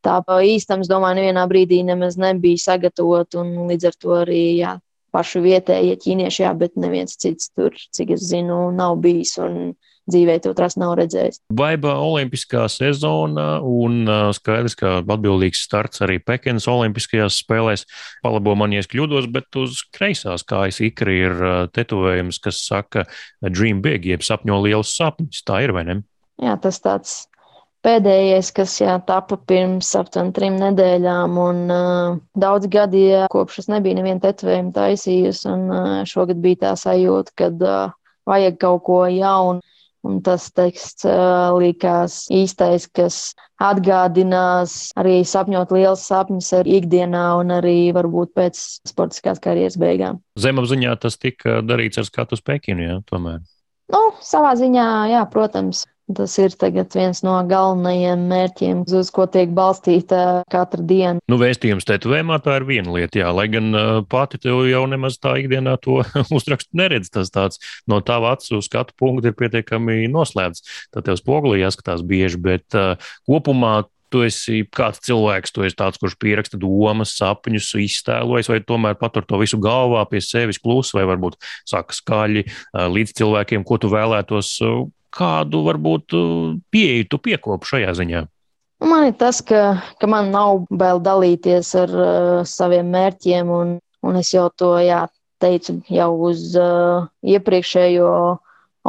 tā 0.03 0.18
pa 0.27 0.40
īstam, 0.44 0.83
es 0.83 0.90
domāju, 0.90 1.20
nevienā 1.20 1.44
brīdī 1.51 1.81
nemaz 1.87 2.18
nebija 2.20 2.61
sagatavota, 2.61 3.44
līdz 3.70 3.88
ar 3.88 3.96
to 4.03 4.16
arī, 4.18 4.42
jā, 4.59 4.75
paši 5.14 5.42
vietējie 5.44 5.96
ķīnieši, 6.03 6.42
jā, 6.44 6.53
bet 6.59 6.77
neviens 6.81 7.16
cits 7.20 7.53
tur, 7.55 7.77
cik 7.96 8.14
es 8.16 8.27
zinu, 8.29 8.64
nav 8.75 8.98
bijis, 9.05 9.37
un 9.42 9.75
dzīvē 10.11 10.38
to 10.43 10.53
tras 10.59 10.77
nav 10.81 10.95
redzējis. 10.99 11.43
Baiba 11.55 11.95
olimpiskā 12.03 12.65
sezona 12.73 13.61
un 13.62 14.07
skaidrs, 14.37 14.77
ka 14.79 14.95
atbildīgs 15.03 15.62
starts 15.67 16.03
arī 16.05 16.19
Pekinas 16.23 16.69
olimpiskajās 16.71 17.41
spēlēs. 17.45 17.87
Palabo 18.25 18.57
man, 18.59 18.75
ja 18.75 18.83
es 18.83 18.91
kļūdos, 18.91 19.29
bet 19.33 19.61
uz 19.61 19.85
kreisās 19.95 20.47
kājas 20.49 20.83
ikri 20.85 21.19
ir 21.27 21.43
tetovējums, 21.77 22.41
kas 22.43 22.62
saka 22.67 23.07
Dream 23.43 23.83
Big, 23.85 24.09
jeb 24.09 24.25
sapņo 24.27 24.62
lielus 24.67 24.97
sapņus. 24.99 25.45
Tā 25.47 25.62
ir 25.67 25.77
vai 25.77 25.87
ne? 25.88 26.01
Jā, 26.43 26.57
tas 26.59 26.81
tāds 26.83 27.21
pēdējais, 27.87 28.51
kas 28.55 28.75
jā, 28.81 28.95
tapa 29.07 29.37
pirms 29.49 29.91
aptuveni 29.99 30.35
trim 30.37 30.59
nedēļām. 30.61 31.38
Un, 31.43 31.62
uh, 31.73 32.21
daudz 32.38 32.69
gadi, 32.71 33.09
jā, 33.11 33.27
kopš 33.33 33.62
es 33.65 33.71
nebiju 33.73 33.99
nevienu 33.99 34.23
tetovējumu 34.23 34.73
taisījusi, 34.77 35.45
un 35.51 35.67
uh, 35.71 35.99
šogad 36.09 36.41
bija 36.43 36.62
tā 36.67 36.73
sajūta, 36.79 37.35
ka 37.38 37.51
uh, 37.53 37.95
vajag 38.29 38.59
kaut 38.62 38.85
ko 38.87 39.03
jaunu. 39.11 39.62
Un 40.03 40.19
tas 40.27 40.49
teksts 40.51 41.07
likās 41.62 42.25
īstais, 42.35 42.88
kas 42.91 43.19
atgādinās 43.62 44.91
arī 44.99 45.21
sapņot 45.23 45.71
liels 45.77 46.03
sapņus 46.11 46.49
ar 46.59 46.67
ikdienā 46.67 47.23
un 47.38 47.55
arī 47.55 47.93
varbūt 47.95 48.33
pēc 48.35 48.59
sportiskās 48.91 49.38
karjeras 49.43 49.79
beigām. 49.79 50.19
Zemapziņā 50.43 50.97
tas 51.05 51.21
tika 51.23 51.61
darīts 51.62 52.03
ar 52.03 52.09
skatu 52.09 52.35
uz 52.35 52.43
Pekinu, 52.43 52.83
jā, 52.88 52.99
tomēr. 53.07 53.45
Nu, 53.93 54.03
savā 54.25 54.57
ziņā, 54.59 54.88
jā, 55.12 55.23
protams. 55.31 55.85
Tas 56.11 56.35
ir 56.43 56.51
viens 56.59 57.21
no 57.23 57.37
galvenajiem 57.47 58.25
mērķiem, 58.29 58.83
uz 58.99 59.11
ko 59.15 59.29
tiek 59.31 59.53
balstīta 59.55 60.43
katra 60.51 60.83
diena. 60.83 61.23
Nu, 61.31 61.38
vēstījums 61.38 61.87
tetovējumā 61.87 62.41
tā 62.43 62.59
ir 62.59 62.67
viena 62.67 62.97
lieta, 62.97 63.21
jā, 63.23 63.31
lai 63.31 63.47
gan 63.53 63.71
uh, 63.71 64.01
pati 64.03 64.41
tev 64.43 64.65
jau 64.67 64.83
nemaz 64.91 65.21
tā 65.23 65.37
ikdienā 65.41 65.77
to 65.85 66.01
uzrakstu 66.37 66.75
neredz. 66.79 67.12
Tas 67.15 67.31
tāds 67.31 67.62
no 67.87 68.03
tava 68.03 68.35
acu 68.35 68.59
skatu 68.65 68.97
punkta 68.99 69.31
ir 69.31 69.38
pietiekami 69.38 70.11
noslēpts. 70.11 70.67
Tad 70.93 71.07
tev 71.07 71.21
spogulī 71.23 71.62
jāskatās 71.62 72.03
bieži, 72.03 72.41
bet 72.51 72.67
uh, 72.75 72.99
kopumā 73.31 73.85
tu 74.12 74.21
esi 74.27 74.67
kāds 74.69 75.01
cilvēks, 75.07 75.55
tu 75.55 75.65
esi 75.65 75.79
tāds, 75.79 75.97
kurš 76.03 76.19
pieraksta 76.21 76.59
domas, 76.61 77.15
sapņus, 77.17 77.71
iztēlojas, 77.81 78.51
vai 78.53 78.59
tomēr 78.61 78.99
patur 79.01 79.25
to 79.25 79.41
visu 79.41 79.57
galvā 79.62 80.03
pie 80.11 80.21
sevis 80.21 80.61
klusi, 80.61 80.99
vai 80.99 81.07
varbūt 81.09 81.38
saka 81.65 81.97
skaļi 81.97 82.45
līdz 82.93 83.17
cilvēkiem, 83.23 83.65
ko 83.65 83.81
tu 83.81 83.88
vēlētos 83.93 84.59
kādu 85.12 85.62
varbūt 85.66 86.16
pieeju 86.72 87.09
tu 87.11 87.20
piekopu 87.22 87.75
šajā 87.75 87.96
ziņā? 88.01 88.22
Man 88.83 89.07
ir 89.07 89.14
tas, 89.14 89.38
ka, 89.46 89.79
ka 90.01 90.09
man 90.11 90.33
nav 90.35 90.64
bail 90.75 90.98
dalīties 91.03 91.70
ar 91.79 91.92
uh, 91.94 92.38
saviem 92.48 92.88
mērķiem, 92.90 93.51
un, 93.55 93.77
un 94.03 94.18
es 94.18 94.33
jau 94.35 94.48
to 94.59 94.72
jā, 94.83 95.05
teicu 95.42 95.77
jau 95.92 96.11
uz 96.31 96.48
uh, 96.59 97.07
iepriekšējo 97.22 98.11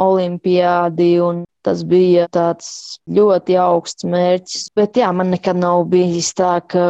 olimpiādi, 0.02 1.10
un 1.22 1.44
tas 1.64 1.84
bija 1.86 2.26
tāds 2.34 2.98
ļoti 3.06 3.56
augsts 3.62 4.06
mērķis. 4.10 4.66
Bet 4.76 4.98
jā, 4.98 5.12
man 5.14 5.30
nekad 5.30 5.62
nav 5.62 5.86
bijis 5.92 6.32
tā, 6.34 6.56
ka, 6.66 6.86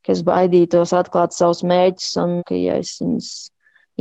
ka 0.00 0.14
es 0.16 0.24
baidītos 0.26 0.94
atklāt 0.96 1.36
savus 1.36 1.60
mērķus, 1.60 2.14
un 2.24 2.38
ka 2.48 2.56
ja 2.56 2.80
es 2.80 2.96
viņus 3.02 3.30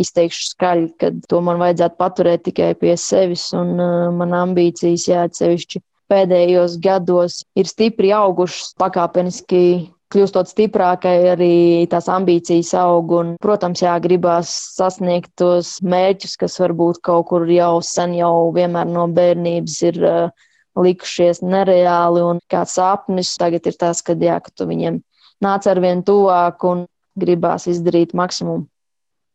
izteikšu 0.02 0.48
skaļi, 0.54 0.90
ka 1.02 1.12
to 1.30 1.42
man 1.46 1.62
vajadzētu 1.62 2.00
paturēt 2.00 2.46
tikai 2.48 2.74
pie 2.80 2.96
sevis, 3.00 3.50
un 3.58 3.76
uh, 3.78 4.10
man 4.16 4.36
ambīcijas 4.38 5.08
jāatsevišķi 5.12 5.84
pēdējos 6.10 6.80
gados 6.82 7.44
ir 7.60 7.70
stipri 7.70 8.12
augušas 8.16 8.74
pakāpeniski 8.82 9.62
kļūstot 10.10 10.50
stiprākai, 10.50 11.16
arī 11.36 11.54
tās 11.90 12.10
ambīcijas 12.10 12.74
aug. 12.82 13.14
Un, 13.20 13.34
protams, 13.42 13.84
jā, 13.86 13.94
gribās 14.02 14.52
sasniegt 14.78 15.32
tos 15.38 15.76
mērķus, 15.86 16.36
kas 16.42 16.58
varbūt 16.64 17.02
kaut 17.06 17.30
kur 17.30 17.46
jau 17.50 17.76
sen, 17.86 18.16
jau 18.18 18.50
vienmēr 18.56 18.90
no 18.90 19.06
bērnības 19.14 19.78
ir 19.92 20.02
uh, 20.02 20.48
likušies 20.80 21.44
nereāli 21.46 22.26
un 22.26 22.42
kā 22.50 22.66
sapnis. 22.66 23.36
Tagad 23.40 23.70
ir 23.70 23.78
tas, 23.80 24.02
ka, 24.06 24.18
jā, 24.18 24.40
ka 24.42 24.54
tu 24.56 24.70
viņiem 24.70 25.02
nāc 25.46 25.70
ar 25.70 25.84
vien 25.84 26.04
tuvāk 26.06 26.66
un 26.68 26.88
gribās 27.20 27.68
izdarīt 27.70 28.16
maksimumu. 28.18 28.66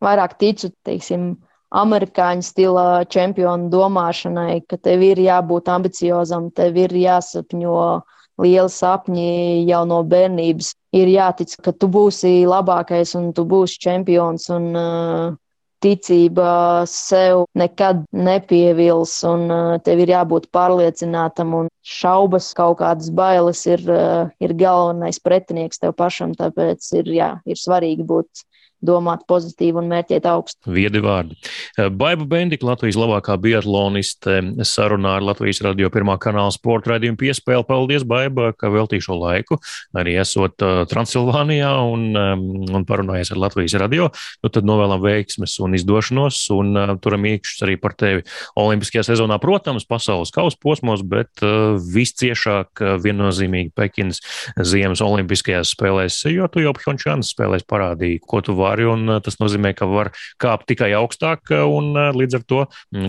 Vairāk 0.04 0.36
ticu, 0.40 0.70
teiksim, 0.86 1.34
amerikāņu 1.74 2.46
stila 2.46 2.86
čempionu 3.10 3.70
domāšanai, 3.72 4.62
ka 4.68 4.78
tev 4.78 5.02
ir 5.02 5.22
jābūt 5.24 5.70
ambiciozam, 5.72 6.50
tev 6.54 6.76
ir 6.78 6.94
jāsapņo 7.04 7.78
lieli 8.42 8.74
sapņi 8.76 9.30
jau 9.68 9.84
no 9.88 10.02
bērnības. 10.10 10.74
Ir 10.94 11.10
jātic, 11.10 11.56
ka 11.62 11.72
tu 11.74 11.88
būsi 11.90 12.42
labākais 12.46 13.14
un 13.18 13.32
tu 13.34 13.46
būsi 13.48 13.80
čempions. 13.82 14.50
Un, 14.54 14.70
uh, 14.78 15.32
ticība 15.84 16.84
sev 16.88 17.44
nekad 17.58 18.04
nepievils, 18.16 19.18
un 19.28 19.44
uh, 19.52 19.74
tev 19.84 20.00
ir 20.04 20.14
jābūt 20.14 20.48
pārliecinātam, 20.54 21.52
šaubas, 21.84 22.52
kaut 22.56 22.78
kādas 22.80 23.10
bailes 23.12 23.64
ir, 23.68 23.84
uh, 23.92 24.30
ir 24.40 24.56
galvenais 24.56 25.20
pretinieks 25.20 25.82
tev 25.82 25.92
pašam. 25.98 26.32
Tāpēc 26.38 26.88
ir, 27.00 27.12
jā, 27.18 27.30
ir 27.44 27.60
svarīgi 27.60 28.06
būt 28.08 28.46
domāt 28.84 29.24
pozitīvi 29.30 29.80
un 29.80 29.88
mērķēt 29.90 30.26
augstu. 30.28 30.72
Viedi 30.74 31.02
vārdi. 31.04 31.36
Eh, 31.78 31.88
Baiba 31.90 32.26
Bendika, 32.28 32.66
Latvijas 32.68 32.98
labākā 33.00 33.36
biatloniste, 33.40 34.40
sarunā 34.68 35.16
ar 35.18 35.26
Latvijas 35.26 35.62
radio 35.64 35.90
pirmā 35.92 36.16
kanāla 36.22 36.52
sporta 36.54 36.94
raidījumu 36.94 37.18
piespēli. 37.20 37.66
Paldies, 37.68 38.04
Baiba, 38.08 38.52
ka 38.56 38.70
veltīju 38.72 39.08
šo 39.08 39.18
laiku, 39.18 39.58
arī 39.96 40.16
esot 40.20 40.62
uh, 40.64 40.82
Transilvānijā 40.90 41.72
un, 41.90 42.12
un 42.14 42.86
parunājies 42.88 43.32
ar 43.34 43.40
Latvijas 43.46 43.76
radio. 43.80 44.10
Nu, 44.44 44.52
tad 44.52 44.68
novēlam 44.68 45.02
veiksmes 45.04 45.56
un 45.64 45.76
izdošanos 45.78 46.42
un 46.54 46.74
uh, 46.76 46.94
turam 47.02 47.26
iekšķus 47.30 47.64
arī 47.66 47.78
par 47.80 47.96
tevi 47.98 48.24
Olimpiskajā 48.60 49.06
sezonā, 49.08 49.40
protams, 49.42 49.86
pasaules 49.88 50.32
kausa 50.34 50.60
posmos, 50.60 51.02
bet 51.06 51.42
visciešāk 51.94 52.82
viennozīmīgi 53.02 53.72
Pekinas 53.76 54.20
ziemas 54.66 55.02
Olimpiskajās 55.04 55.74
spēlēs, 55.74 56.20
jo 56.30 56.48
tu 56.52 56.62
jau 56.62 56.74
Pjončānas 56.76 57.32
spēlēs 57.34 57.66
parādīji, 57.70 58.22
ko 58.28 58.42
tu 58.44 58.56
vari 58.58 58.73
vari, 58.74 58.86
un 58.90 59.18
tas 59.22 59.38
nozīmē, 59.38 59.72
ka 59.78 59.86
var 59.88 60.10
kāpt 60.42 60.66
tikai 60.70 60.90
augstāk, 60.98 61.52
un 61.54 61.94
līdz 61.94 62.38
ar 62.40 62.44
to 62.50 62.60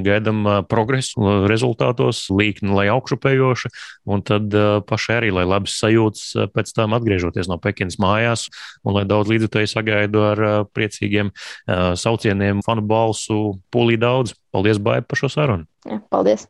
gaidām 0.06 0.46
progresu 0.70 1.46
rezultātos, 1.50 2.26
līkni, 2.30 2.74
lai 2.76 2.88
augšupējoši, 2.94 3.74
un 4.06 4.24
tad 4.26 4.54
pašai 4.90 5.20
arī, 5.20 5.34
lai 5.36 5.46
labas 5.50 5.78
sajūtas 5.82 6.52
pēc 6.54 6.74
tam 6.78 6.96
atgriežoties 6.98 7.50
no 7.52 7.60
Pekinas 7.62 8.00
mājās, 8.02 8.48
un 8.86 9.00
lai 9.00 9.06
daudz 9.10 9.34
līdzutēji 9.34 9.74
sagaidu 9.74 10.26
ar 10.32 10.44
priecīgiem 10.76 11.34
saucieniem, 11.68 12.64
fanu 12.66 12.86
balsu, 12.86 13.60
pūlī 13.74 14.00
daudz. 14.02 14.36
Paldies, 14.56 14.80
Baiba, 14.80 15.04
par 15.10 15.20
šo 15.20 15.32
sarunu! 15.32 15.68
Ja, 15.90 16.00
paldies! 16.14 16.48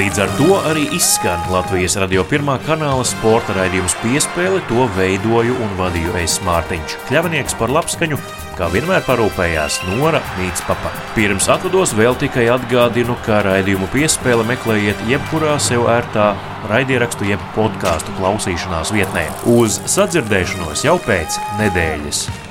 Līdz 0.00 0.20
ar 0.22 0.30
to 0.38 0.54
arī 0.64 0.86
izskan 0.96 1.42
Latvijas 1.52 1.98
radio 2.00 2.22
pirmā 2.24 2.54
kanāla 2.64 3.02
sporta 3.04 3.52
raidījums 3.52 3.92
piespēle. 4.00 4.62
To 4.70 4.86
veidoju 4.96 5.52
un 5.60 5.74
vadīju 5.76 6.14
es 6.22 6.38
Mārtiņš 6.46 6.94
Kļavnieks 7.10 7.58
par 7.60 7.74
labskaņu, 7.74 8.16
kā 8.56 8.70
vienmēr 8.72 9.04
parūpējās 9.04 9.76
Nora 9.90 10.22
Mītspapa. 10.38 10.94
Pirms 11.18 11.50
atvados 11.52 11.92
vēl 11.98 12.16
tikai 12.22 12.46
atgādinu, 12.54 13.18
ka 13.26 13.42
raidījumu 13.44 13.90
piespēle 13.92 14.46
meklējiet 14.48 15.04
jebkurā 15.10 15.58
sev 15.60 15.84
ērtā 15.92 16.30
raidierakstu 16.72 17.28
jeb 17.34 17.44
podkāstu 17.58 18.16
klausīšanās 18.22 18.94
vietnē. 18.96 19.28
Uz 19.52 19.82
sadzirdēšanos 19.98 20.86
jau 20.88 20.96
pēc 21.04 21.36
nedēļas! 21.60 22.49